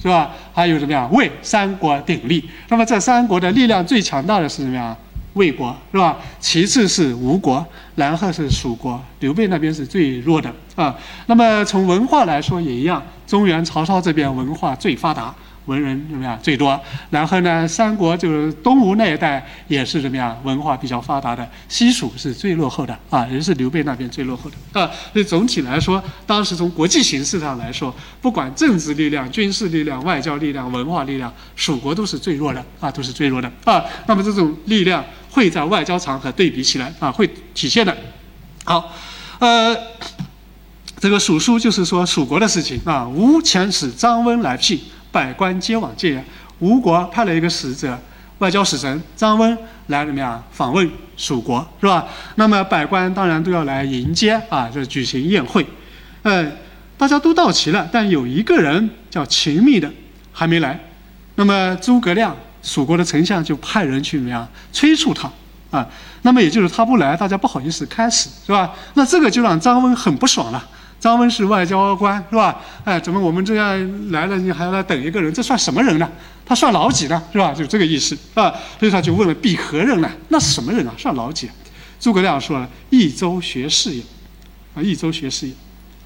[0.00, 0.32] 是吧？
[0.52, 1.08] 还有怎么样？
[1.12, 4.96] 魏三国鼎立，那么这三国的力量最强大的是什么样？
[5.34, 6.18] 魏国是吧？
[6.40, 7.64] 其次是吴国，
[7.94, 9.02] 然后是蜀国。
[9.20, 10.94] 刘备那边是最弱的啊。
[11.26, 15.34] 那么从文化来说也一样，中原曹操这边文化最发达
[15.66, 16.78] 文人怎么样最多？
[17.08, 24.90] 然后呢，三国就是东吴那一带也是怎么样，文化比较发达的，西蜀是最落后的啊，也是刘备那边最落后的啊。
[25.12, 33.84] 所以总体来说，当时从国际形势上来说，不管政治力量、军事力量、外交力量、文化力量，蜀国都是最弱的啊，都是最弱的啊。
[34.06, 37.96] 那么这种力量会在外交场合对比起来啊，会体现的。
[38.64, 38.92] 好，
[39.40, 39.76] 呃。
[41.00, 43.04] 这个蜀书就是说蜀国的事情啊。
[43.08, 44.78] 吴遣使张温来聘，
[45.10, 46.24] 百官皆往见。
[46.60, 47.98] 吴国派了一个使者，
[48.38, 52.06] 外交使臣张温来怎么样访问蜀国，是吧？
[52.36, 55.66] 那么百官当然都要来迎接啊，就举行宴会。
[56.22, 56.56] 嗯，
[56.96, 59.90] 大家都到齐了，但有一个人叫秦密的
[60.30, 60.78] 还没来。
[61.34, 65.30] 那么诸葛亮，蜀国的丞相就派人去怎么样催促他
[65.70, 65.86] 啊？
[66.22, 68.72] 那么也就是他不来，大家不好意思开始，是吧？
[68.94, 70.68] 那这个就让张温很不爽了。
[71.00, 72.60] 张温是外交官，是吧？
[72.84, 75.32] 哎，怎么我们这样来了，你还要来等一个人？
[75.34, 76.08] 这算什么人呢？
[76.46, 77.20] 他算老几呢？
[77.32, 77.52] 是吧？
[77.52, 78.54] 就这个意思啊。
[78.78, 80.08] 所以他就问了：“必何人呢？
[80.28, 80.94] 那是什么人啊？
[80.96, 81.50] 算老几？”
[81.98, 84.02] 诸葛亮说了：“益州学士也。”
[84.76, 85.54] 啊，益州学士也。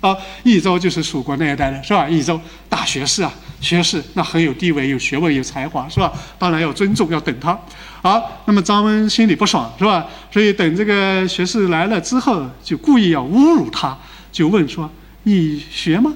[0.00, 2.08] 啊，益州就是蜀国那一代的，是吧？
[2.08, 6.12] 益州大学士啊，学士那很有地位、有学问、有才华，是吧？
[6.38, 7.58] 当然要尊重，要等他。
[8.02, 10.06] 好，那么张温心里不爽，是吧？
[10.30, 13.96] 所以等这个学士来了之后，就故意要侮辱他。
[14.30, 14.88] 就问说
[15.24, 16.12] ：“你学吗？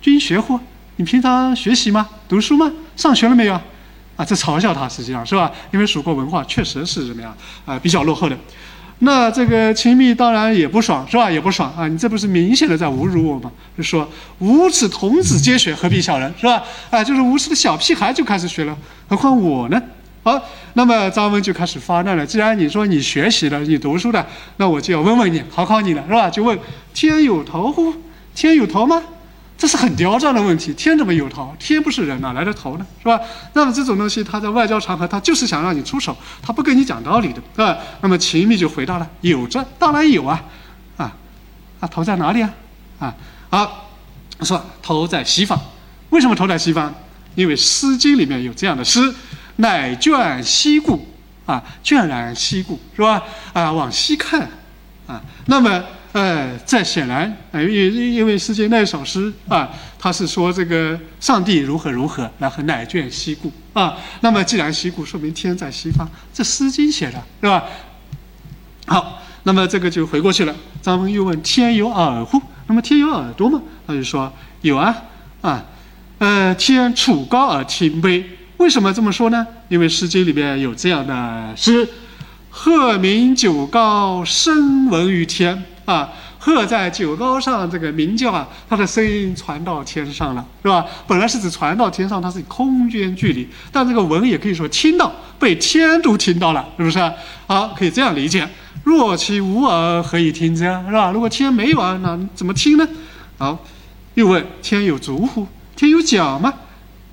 [0.00, 0.60] 君学乎？
[0.96, 2.06] 你平常学习吗？
[2.28, 2.70] 读书吗？
[2.96, 3.54] 上学了没有？
[4.14, 5.50] 啊，这嘲笑他，实际上是吧？
[5.72, 8.36] 因为蜀国文化确实是怎么样啊，比较落后的。
[9.04, 11.28] 那这个秦密当然也不爽，是吧？
[11.28, 11.88] 也不爽啊！
[11.88, 13.50] 你这不是明显的在侮辱我吗？
[13.76, 16.32] 就说无耻童子皆学，何必小人？
[16.40, 16.62] 是吧？
[16.88, 18.76] 啊， 就是无耻的小屁孩就开始学了，
[19.08, 19.82] 何况我呢？”
[20.22, 20.40] 好，
[20.74, 22.24] 那么张温就开始发难了。
[22.24, 24.24] 既然你说你学习了，你读书了，
[24.58, 26.30] 那我就要问问你，考考你了，是吧？
[26.30, 26.56] 就问
[26.94, 27.92] 天有头乎？
[28.36, 29.02] 天有头吗？
[29.62, 30.74] 这是很刁钻的问题。
[30.74, 31.54] 天怎么有头？
[31.56, 32.86] 天不是人，哪来的头呢？
[32.98, 33.20] 是吧？
[33.52, 37.78] 那么这种东西，他在外交场合，他就是想让你出手，他不跟你讲道理的，是吧？
[38.00, 40.42] 那么秦密就回答了：有这，当然有啊，
[40.96, 41.12] 啊，
[41.78, 42.52] 啊，头在哪里啊？
[42.98, 43.14] 啊，
[43.50, 43.88] 好，
[44.40, 45.56] 说头在西方。
[46.10, 46.92] 为什么头在西方？
[47.36, 49.14] 因为《诗经》里面有这样的诗。
[49.56, 51.06] 乃卷西顾，
[51.46, 53.22] 啊，卷然西顾，是吧？
[53.52, 54.50] 啊，往西看，
[55.06, 67.64] 啊，那么，呃，这显然，呃，因因为世界那首诗啊，他是说这个上帝如何如何，然后乃卷西顾，啊，那么既然西顾，说明天在西方，这《诗经》写的，是吧？
[68.84, 70.54] 好，那么这个就回过去了。
[70.82, 72.42] 张温又问：天有耳乎？
[72.66, 73.62] 那么天有耳朵吗？
[73.86, 74.94] 他就说有啊，
[75.40, 75.64] 啊，
[76.18, 78.22] 呃，天处高而听卑。
[78.58, 79.46] 为什么这么说呢？
[79.70, 81.88] 因为《诗经》里面有这样的诗
[82.50, 90.84] ：“鹤鸣九高，声闻于天。”啊，鹤在九高上这个鸣叫啊，它的声音传到天上了，是吧？
[91.06, 97.12] 本来是指传到天上，它是空间距离，但这个闻也可以说听到，被天都听到了，是不是？
[97.46, 98.48] 好，可以这样理解
[98.84, 101.10] ：“若其无耳，何以听之？”是吧？
[101.12, 102.88] 如果天没有耳，那怎么听呢？
[103.38, 103.58] 好，
[104.14, 105.46] 又问：“天有足乎？
[105.74, 106.52] 天有脚吗？”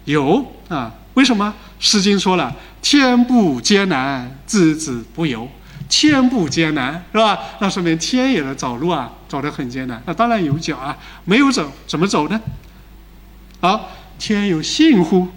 [0.05, 0.93] 有啊。
[1.15, 1.53] 为什么
[1.86, 5.45] 《诗经》说了“天不艰难，资子不由”？
[5.89, 7.38] 天不艰难，是吧？
[7.60, 10.02] 那说明天也能走路啊，走得很艰难。
[10.06, 12.39] 那当然有脚啊，没有走怎么走呢？
[13.60, 15.28] 好，天有信乎？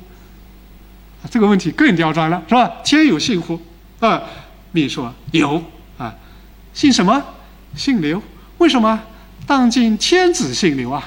[1.30, 2.70] 这个问题更刁钻了，是吧？
[2.84, 3.58] 天有信乎？
[3.98, 4.22] 啊，
[4.72, 5.62] 密说有
[5.96, 6.14] 啊，
[6.74, 7.20] 姓什么？
[7.74, 8.22] 姓刘。
[8.58, 9.00] 为什么？
[9.46, 11.02] 当今天子姓刘啊。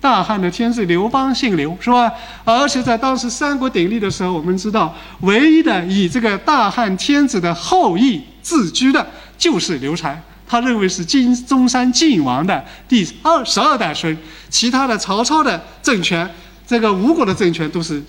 [0.00, 2.12] 大汉的天子刘邦姓刘，是吧？
[2.44, 9.06] 而且在当时三国鼎立的时候，我们知道，唯一的以这个大汉天子的后裔自居的，
[9.38, 10.22] 就是刘禅。
[10.46, 14.14] 他认为是金中山靖王的第二十二代孙，
[14.50, 16.30] 其他的曹操的政权，
[16.66, 18.02] 这个吴国的政权都是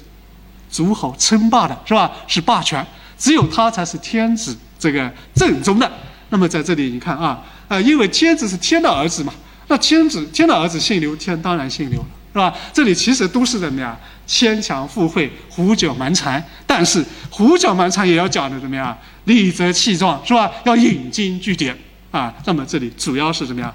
[0.69, 2.11] 诸侯称霸的，是吧？
[2.27, 2.85] 是霸权，
[3.17, 5.89] 只有他才是天子这个正宗的。
[6.29, 9.31] 那么在这里你看啊，呃，因为天子是天的儿子嘛。
[9.69, 12.51] 那天子天的儿子姓刘，天当然姓刘了，是吧？
[12.73, 13.95] 这里其实都是怎么样？
[14.25, 16.43] 牵强附会、胡搅蛮缠。
[16.65, 18.97] 但是胡搅蛮缠也要讲的怎么样？
[19.25, 20.51] 理直气壮，是吧？
[20.65, 21.77] 要引经据典
[22.09, 22.33] 啊。
[22.45, 23.69] 那么这里主要是怎么样？《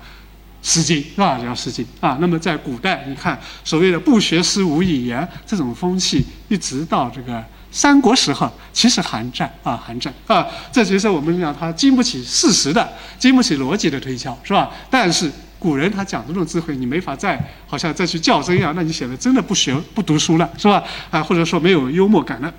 [0.60, 1.38] 诗经》是吧？
[1.38, 2.18] 要《诗经》啊。
[2.20, 10.44] 那么在古代，你看所谓的不学诗无以言这种风气，一直到这个三国时候，其实寒战啊，寒战啊。
[10.72, 14.70] 这就是我们讲它经不起事实的、经不起逻辑的推敲，是吧？
[14.90, 15.30] 但是。
[15.58, 20.82] 古人他讲这种智慧，你没法再好像再去较真一样，那你显得真的不学不读书了，是吧？
[21.10, 22.54] 啊，或者说没有幽默感了。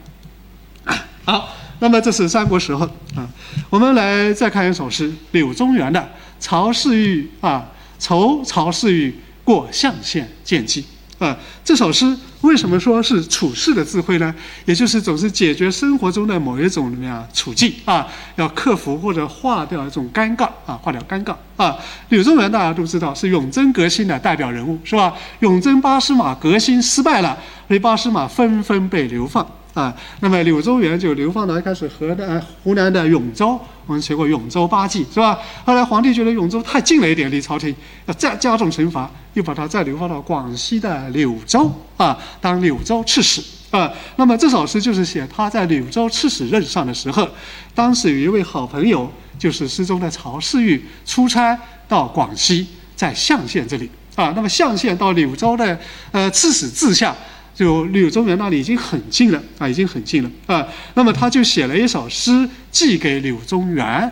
[1.24, 3.28] 好，那么这是三国时候啊，
[3.70, 6.00] 我们来再看一首诗，柳宗元的
[6.40, 10.86] 《曹氏玉》啊，愁曹氏玉过象县见记
[11.20, 14.34] 啊，这首诗为什么说是处世的智慧呢？
[14.66, 18.08] 也就是总是解决生活中的某一种怎么样处境啊，
[18.38, 21.78] 要克服或者化掉一种尴尬啊，化掉尴尬啊。
[22.08, 25.14] 柳宗元大家都知道是永贞革新的代表人物，是吧？
[25.42, 29.46] 永贞八司马革新失败了，所以八司马纷纷被流放。
[29.76, 35.38] 啊，那么柳宗元就流放到一开始河南、湖南的永州，我们学过永州八记是吧？
[35.64, 37.74] 后来皇帝觉得永州太近了一点，离朝廷
[38.08, 43.92] 要再加重惩罚，又把他再流放到广西的柳州啊，当柳州刺史啊。
[44.16, 47.30] 那么这首诗就是写他在柳州刺史任上的时候，
[47.76, 51.58] 当时有一位好朋友，就是诗中的曹世玉，出差
[51.88, 54.34] 到广西，在象县这里啊。
[54.36, 55.80] 那么象县到柳州的
[56.12, 57.16] 呃刺史治下。
[57.60, 60.66] 就柳宗元那里已经很近了啊，已经很近了啊。
[60.94, 64.10] 那么他就写了一首诗寄给柳宗元，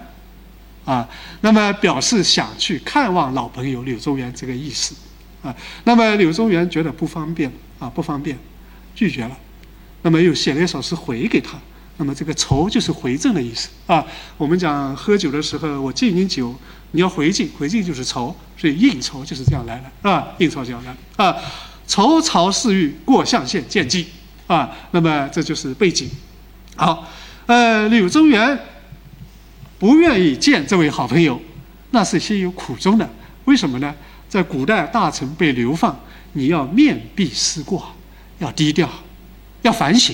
[0.83, 1.07] 啊，
[1.39, 4.93] 那么表示想去看望老朋友柳宗元这个意思
[5.41, 5.55] 啊。
[5.85, 8.37] 那么柳宗元觉得不方便啊，不方便，
[8.93, 9.37] 拒绝了。
[10.01, 11.57] 那么又写了一首诗回给他。
[11.95, 14.05] 那么这个酬就是回赠的意思啊。
[14.35, 16.53] 我们讲喝酒的时候，我敬你酒，
[16.91, 21.33] 你要回敬，回敬就是酬，所以应酬就是这样来的啊，应酬这样来啊。
[21.87, 24.05] 筹曹世玉过象县见祭，
[24.45, 26.09] 啊，那么这就是背景。
[26.75, 27.07] 好，
[27.45, 28.59] 呃，柳宗元
[29.79, 31.41] 不愿意见这位好朋友，
[31.91, 33.09] 那是心有苦衷的。
[33.45, 33.95] 为什么呢？
[34.27, 35.97] 在古代，大臣被流放，
[36.33, 37.95] 你要面壁思过，
[38.39, 38.89] 要低调，
[39.61, 40.13] 要反省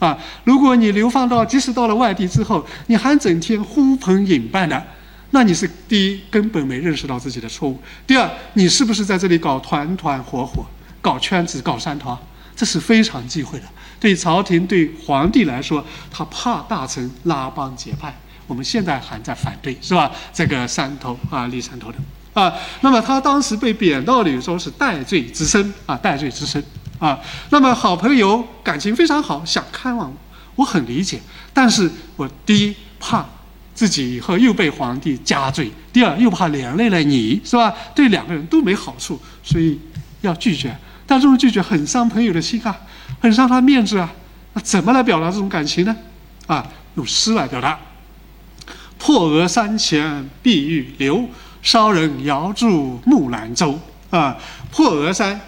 [0.00, 0.18] 啊。
[0.42, 4.84] 如果你流放到，即使到了外地之后，你还整天呼朋引伴的，
[5.30, 7.80] 那你是第一根本没认识到自己的错误。
[8.04, 10.66] 第二，你是不是在这里搞团团伙伙？
[11.02, 12.16] 搞圈子、搞山头，
[12.56, 13.66] 这是非常忌讳的。
[14.00, 18.16] 对朝廷、对皇帝来说，他怕大臣拉帮结派。
[18.46, 20.10] 我们现在还在反对，是吧？
[20.32, 21.98] 这个山头啊，立山头的
[22.34, 22.52] 啊。
[22.80, 26.62] 那么他当时被贬到柳州是戴罪之身啊，戴罪之身
[26.98, 27.18] 啊。
[27.50, 30.16] 那么好朋友感情非常好，想看望我，
[30.56, 31.20] 我很理解。
[31.52, 33.24] 但是我第一怕
[33.74, 37.72] 自己以后又被皇帝加罪，第二又怕连累了你，是吧？
[37.94, 39.78] 对两个人都没好处，所以
[40.20, 40.76] 要拒绝。
[41.06, 42.80] 但这种拒绝很伤朋友的心啊，
[43.20, 44.12] 很伤他面子啊。
[44.54, 45.96] 那怎么来表达这种感情呢？
[46.46, 47.78] 啊，用诗来表达。
[48.98, 51.28] 破额山前碧玉流，
[51.62, 53.78] 骚人遥祝木兰舟。
[54.10, 54.36] 啊，
[54.70, 55.40] 破额山，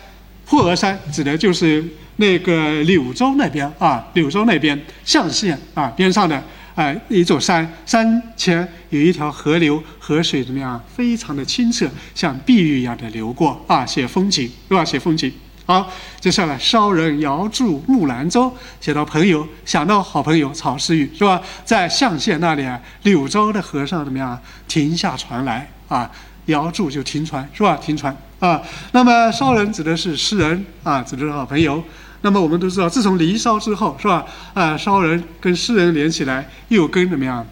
[0.47, 1.85] 破额山指的就是
[2.17, 6.43] 那个柳州那边啊，柳州那边象县啊边上的
[6.75, 10.83] 啊一座山，山前有一条河流，河水怎么样？
[10.89, 14.83] 非常的清澈，像碧玉一样的流过啊，写风景对吧？
[14.83, 15.31] 写风景。
[15.67, 15.91] 好，
[16.21, 21.41] 接下来烧人遥祝木兰舟，写到朋友，想到好朋友曹诗玉是吧？
[21.65, 24.39] 在象县那里啊，柳州的河上怎么样？
[24.69, 26.11] 停下船来啊，
[26.47, 27.79] 遥祝就停船是吧？
[27.79, 28.61] 停船啊。
[28.93, 31.83] 那么烧人指的是诗人啊，指的是好朋友。
[32.21, 34.27] 那么我们都知道，自从《离骚》之后是吧？
[34.53, 37.47] 啊，烧人跟诗人连起来，又跟怎么样？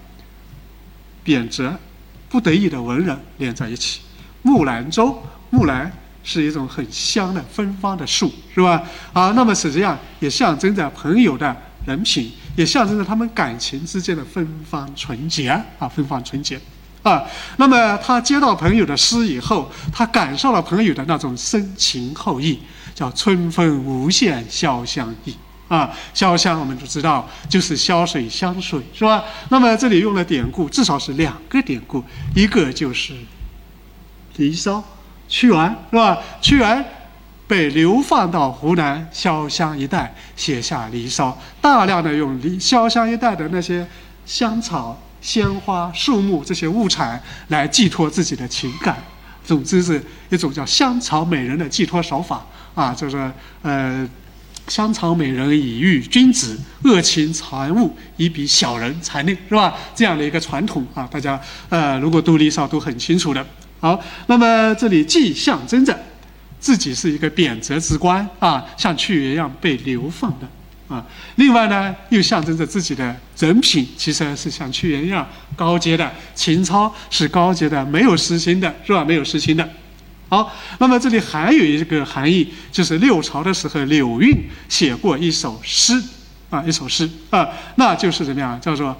[1.24, 1.72] 贬谪
[2.28, 4.00] 不得已的文人连在一起。
[4.42, 5.90] 木兰舟，木兰。
[6.24, 8.82] 是一种很香的芬芳的树，是吧？
[9.12, 15.48] 啊，那么实际上也象征着朋友的人品，也象征着他们感情之间的芬芳纯洁
[15.78, 16.60] 啊，芬芳纯洁
[17.02, 17.24] 啊。
[17.56, 22.60] 那么他接到朋友的诗以后，他感受了朋友的那种深情厚谊，
[22.94, 25.34] 叫“春风无限潇湘意”
[25.66, 25.90] 啊。
[26.14, 29.24] 潇湘我们都知道就是潇水湘水，是吧？
[29.48, 32.04] 那么这里用了典故，至少是两个典故，
[32.36, 33.12] 一个就是
[34.36, 34.78] 《离骚》。
[35.32, 36.18] 屈原是吧？
[36.42, 36.84] 屈原
[37.46, 43.86] 被流放到湖南潇湘一带，写下《离骚》，大量的用离潇湘一带的那些
[44.26, 47.18] 香草、鲜花、树木这些物产
[47.48, 49.02] 来寄托自己的情感。
[49.42, 54.06] 总之是一种叫香草美人的寄托手法啊，就是呃，
[54.68, 59.72] 香草美人以喻君子，恶情残物以比小人才能是吧？
[59.94, 63.44] 这样的一个传统啊，大家呃，如果读《离骚》都很清楚的。
[63.82, 65.98] 好，那么这里既象征着
[66.60, 70.46] 自己是一个贬谪之官啊，像屈原一样被流放的
[70.86, 71.04] 啊；
[71.34, 79.04] 另外呢，又象征着自己的人品其实是像屈原一样高洁的，情操是高洁的，没有私心的，是吧？
[79.04, 79.68] 没有私心的。
[80.28, 86.00] 好，那么这里还有一个含义，就是六朝的时候，柳韵写过一首诗
[86.50, 88.60] 啊，一首诗啊，那就是怎么样？
[88.60, 88.96] 叫做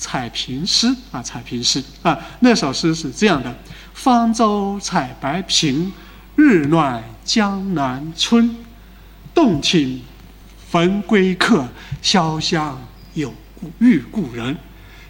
[0.00, 3.54] 彩屏诗啊，彩屏诗啊，那首诗是这样的。
[3.92, 5.90] 方舟采白苹，
[6.34, 8.56] 日暖江南春。
[9.32, 10.02] 洞庭
[10.70, 11.68] 逢归客，
[12.02, 12.76] 潇湘
[13.14, 14.56] 有故遇故人。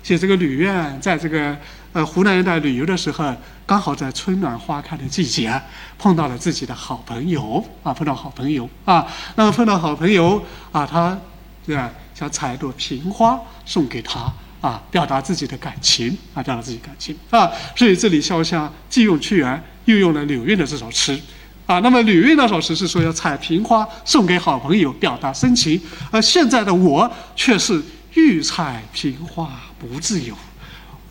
[0.03, 1.57] 写这个吕苑在这个
[1.93, 3.35] 呃湖南一带旅游的时候，
[3.65, 5.61] 刚好在春暖花开的季节，
[5.99, 11.19] 碰到了自己的好朋友啊，碰到好朋友啊，那么碰到好朋友啊，他
[11.65, 14.31] 对吧，想采一朵平花送给他
[14.61, 21.19] 啊，表达自己的感情啊，表达自己感情啊，所以这里潇湘既用屈原，又用了柳韵的这首诗。
[21.67, 25.81] 啊，那么吕韵那首诗是说要采平花送给好朋友，表达深情，
[26.11, 27.81] 而现在的我却是
[28.15, 29.49] 欲采平花
[29.79, 30.35] 不自由。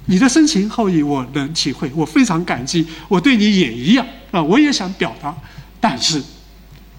[0.08, 5.34] 你的深情厚谊我能体会，我非常感激，我对你也一样啊，我也想表达，
[5.80, 6.22] 但是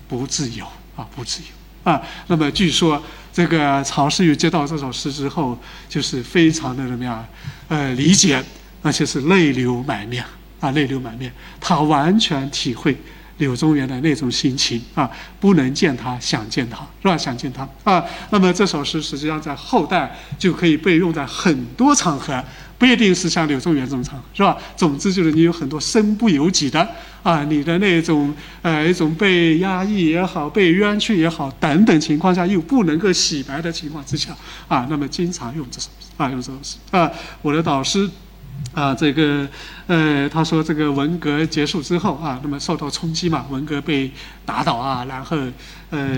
[0.08, 0.64] 不自由
[0.96, 2.00] 啊，不自由啊。
[2.28, 3.02] 那么据说
[3.40, 7.26] 这个曹世玉接到这首诗之后，就是非常的怎么样？
[7.68, 8.44] 呃，理解，
[8.82, 10.22] 而且是泪流满面
[10.60, 12.94] 啊，泪流满面，他完全体会。
[13.38, 15.10] 柳宗元的那种心情啊，
[15.40, 17.16] 不能见他，想见他，是吧？
[17.16, 18.04] 想见他啊。
[18.28, 22.44] 那么这首诗实际上在后代就可以被用在很多场合，
[22.80, 24.56] 不一定是像柳宗元这种场合，是吧？
[24.74, 26.88] 总之就是你有很多身不由己的
[27.22, 34.34] 啊，你的那种呃一种被压抑也好，被冤屈也好等等情况下，又不能够洗白的情况之下
[34.66, 37.10] 啊，那么经常用这首诗啊，用这首诗啊。
[37.42, 38.08] 我的导师。
[38.74, 39.48] 啊，这个，
[39.86, 44.10] 呃，他说这个文革结束之后啊，那么受到冲击嘛，文革被
[44.44, 45.36] 打倒啊，然后，
[45.88, 46.08] 呃，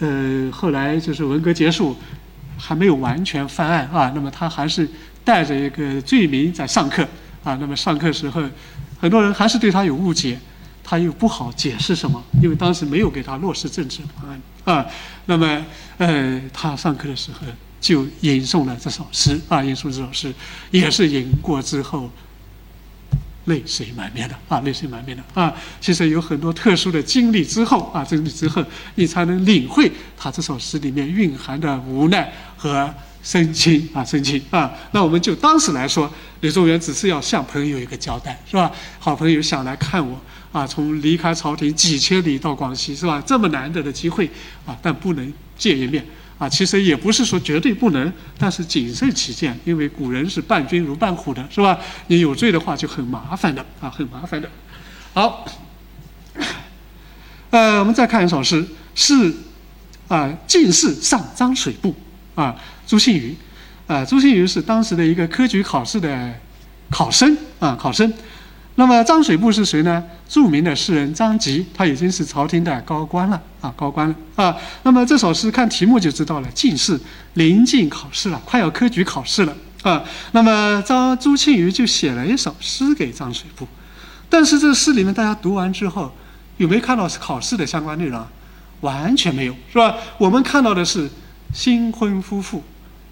[0.00, 1.96] 呃，后来就是文革结束，
[2.58, 4.90] 还没有完全翻案啊，那么他还是
[5.26, 7.02] 带着一个罪名在上课
[7.44, 8.40] 啊，那么上课时候，
[8.98, 10.38] 很多人还是对他有误解，
[10.82, 14.86] 他又不好解释什么，因为当时没有给他落实政治方案啊，
[15.26, 15.66] 那么，
[15.98, 17.40] 呃，他上课的时候。
[17.78, 20.34] 就吟诵了这首诗啊，吟诵这首诗，
[20.72, 22.10] 也是吟过之后，
[23.44, 25.54] 泪水满面的啊，泪水满面的啊。
[25.80, 28.64] 其实有很多特殊的经历之后啊，经历之后，
[28.96, 32.92] 你才能领会他这首诗里面蕴含的无奈和
[33.26, 34.72] 深情啊，深情啊。
[34.92, 36.08] 那我们就当时来说，
[36.42, 38.70] 柳宗元只是要向朋友一个交代，是吧？
[39.00, 40.16] 好朋友想来看我
[40.52, 43.20] 啊，从离开朝廷几千里到广西，是吧？
[43.26, 44.30] 这么难得的机会
[44.64, 46.06] 啊，但不能见一面。
[46.38, 51.76] 啊，其实也不是说绝对不能，但是谨慎起见，因为古人是伴君如伴虎的，是吧？
[52.06, 54.48] 你有罪的话就很麻烦的啊，很麻烦的。
[55.14, 55.44] 好，
[57.50, 58.64] 呃，我们再看一首诗，
[58.94, 59.34] 是
[60.06, 61.92] 啊，进士上张水部
[62.36, 62.54] 啊，
[62.86, 63.34] 朱信余
[63.88, 66.32] 啊，朱信余是当时的一个科举考试的
[66.90, 68.12] 考生啊，考生。
[68.76, 70.04] 那么张水部是谁呢？
[70.28, 74.54] 著名的诗人张籍，他已经是朝廷的高官了啊，高官了啊。
[74.82, 77.00] 那么这首诗看题目就知道了，进士
[77.34, 80.04] 临近考试了，快要科举考试了啊。
[80.32, 83.66] 那么张朱庆余就写了一首诗给张水部，
[84.28, 86.12] 但是这诗里面大家读完之后，
[86.58, 88.22] 有没有看到考试的相关内容？
[88.82, 89.94] 完全没有，是吧？
[90.18, 91.08] 我们看到的是
[91.52, 92.62] 新婚夫妇。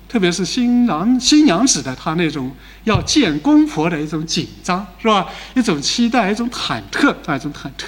[0.07, 2.55] 特别是新郎新娘子的他那种
[2.85, 5.26] 要见公婆的一种紧张，是吧？
[5.57, 7.87] 一种期待，一种忐忑啊，一种忐忑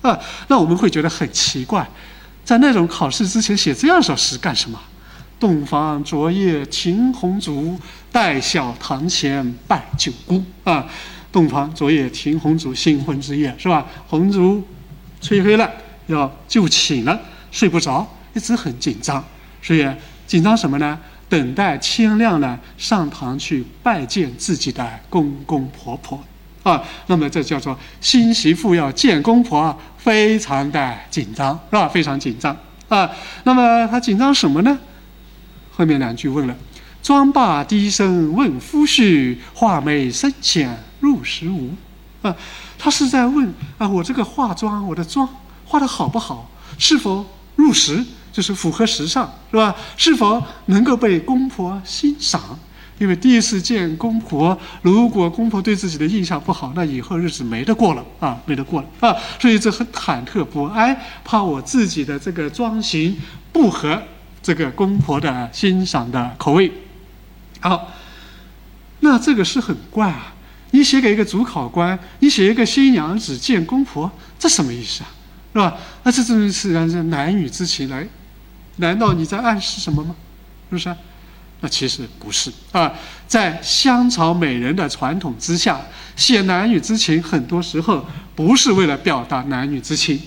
[0.00, 0.18] 啊。
[0.46, 1.86] 那我们会觉得很奇怪，
[2.42, 4.80] 在那种考试之前写这样一首诗干什么？
[5.38, 7.78] 洞房昨夜停红烛，
[8.10, 10.86] 待晓堂前拜九姑啊。
[11.30, 13.84] 洞房昨夜停红烛，新婚之夜是吧？
[14.06, 14.66] 红烛
[15.20, 15.70] 吹黑了，
[16.06, 17.20] 要就寝了，
[17.50, 19.22] 睡不着，一直很紧张。
[19.62, 19.86] 所以
[20.26, 20.98] 紧张什么呢？
[21.28, 26.18] 等待天亮了，上堂去拜见自己的公公婆婆，
[26.62, 31.86] 啊，那么这叫做新媳妇要见公婆，非常的紧张，是吧？
[31.86, 32.56] 非常紧张
[32.88, 33.10] 啊。
[33.44, 34.78] 那么他紧张什么呢？
[35.70, 36.56] 后面两句问了：
[37.02, 41.74] 妆罢低声问夫婿，画眉深浅入时无？
[42.22, 42.34] 啊，
[42.78, 45.28] 他是在问啊，我这个化妆，我的妆
[45.66, 48.02] 化的好不好，是否入时？
[48.32, 49.74] 就是符合时尚，是吧？
[49.96, 52.58] 是否能够被公婆欣赏？
[52.98, 59.16] 因为第一次见公婆，如果公婆对自己的印象不好，那以后日子没得过了啊，没得过了啊！
[59.40, 63.16] 所以这很忐忑不安，怕我自己的这个装型
[63.52, 64.02] 不合
[64.42, 66.72] 这个公婆的欣赏的口味。
[67.60, 67.92] 好，
[68.98, 70.34] 那这个是很怪啊！
[70.72, 74.10] 你写给一个主考官，你写一个新娘子见公婆，
[74.40, 75.10] 这什么意思啊？
[75.52, 75.76] 是吧？
[76.02, 78.04] 那这真是按照男女之情来。
[78.78, 80.16] 难道你在暗示什么吗？
[80.70, 80.94] 是不是？
[81.60, 82.92] 那其实不是啊。
[83.26, 85.80] 在香草美人的传统之下，
[86.14, 88.06] 写男女之情，很多时候
[88.36, 90.20] 不是为了表达男女之情，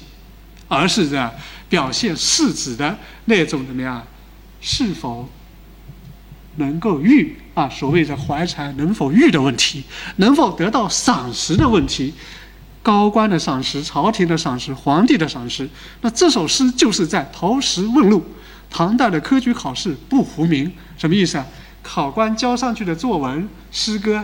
[0.67, 1.33] 而是在
[1.69, 4.05] 表现世子的那种怎么样，
[4.59, 5.29] 是否
[6.57, 7.69] 能够育啊？
[7.69, 9.85] 所谓的怀才能否育的问题，
[10.17, 12.13] 能否得到赏识的问题，
[12.83, 15.69] 高官的赏识、朝廷的赏识、皇帝的赏识。
[16.01, 18.25] 那这首诗就是在投石问路。
[18.71, 21.45] 唐代的科举考试不糊名，什么意思啊？
[21.83, 24.23] 考官交上去的作文、诗歌，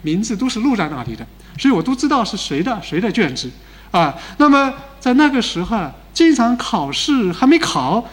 [0.00, 1.26] 名字都是录在那里的，
[1.58, 3.50] 所以我都知道是谁的谁的卷子
[3.90, 4.14] 啊。
[4.38, 8.08] 那么在那个时候，经常考试还没考，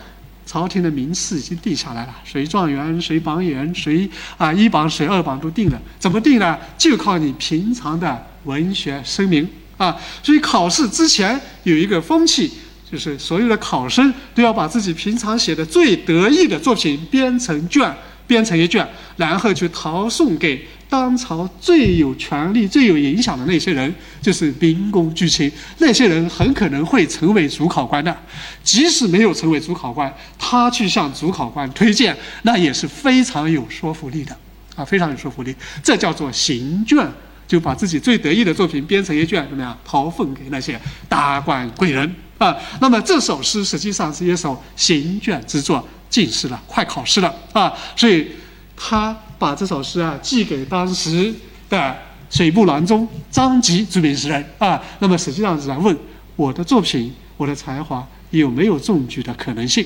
[0.45, 5.79] 朝廷的名次已经定下来了，谁状元、谁榜眼、谁啊一榜、谁二榜都定了。
[5.97, 6.57] 怎么定呢？
[6.77, 9.95] 就靠你平常的文学声明啊。
[10.23, 12.51] 所以考试之前有一个风气。
[12.91, 17.93] 就是所有的考生都要把自己平常写的最得意的作品编成卷，
[18.25, 18.87] 编成一卷，
[19.17, 25.51] 然后去投送给当朝最有权力、最有影响的那些人，就是民工巨卿。
[25.77, 28.15] 那些人很可能会成为主考官的，
[28.63, 34.35] 即使没有成为主考官，他去向主考官推荐，那也是非常有说服力的，
[34.75, 35.55] 啊，非常有说服力。
[35.83, 37.07] 这叫做行卷，
[37.47, 42.15] 就把自己最得意的作品编成一卷，怎么样，投奉给那些达官贵人。
[42.39, 48.29] 啊，那么这首诗实际上是一首行卷之作，进士了，快考试了啊，所以
[48.77, 51.33] 他把这首诗啊寄给当时
[51.69, 51.95] 的
[52.29, 55.95] 水部郎中张籍著名诗人啊，那么实际上是在问
[56.37, 59.85] 我的作品，我的才华有没有中举的可能性，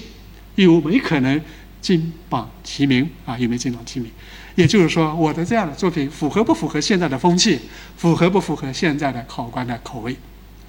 [0.53, 1.41] 有没可能
[1.81, 3.35] 金榜题名啊？
[3.39, 4.11] 有没有金榜题名？
[4.53, 7.59] 也就是说，我的这样的作品符合不符合现在的风气，
[7.97, 10.15] 符合不符合现在的考官的口味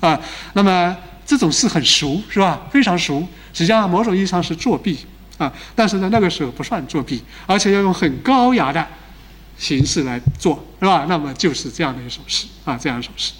[0.00, 0.18] 啊？
[0.54, 0.96] 那么。
[1.26, 2.66] 这种事很熟，是吧？
[2.70, 3.26] 非常熟。
[3.52, 4.98] 实际上，某种意义上是作弊
[5.38, 8.86] 啊，但是在那个时候不算作弊，而且要用很高雅的
[9.56, 11.06] 形式来做，是吧？
[11.08, 13.32] 那么就是这样的一首诗啊，这样一首诗。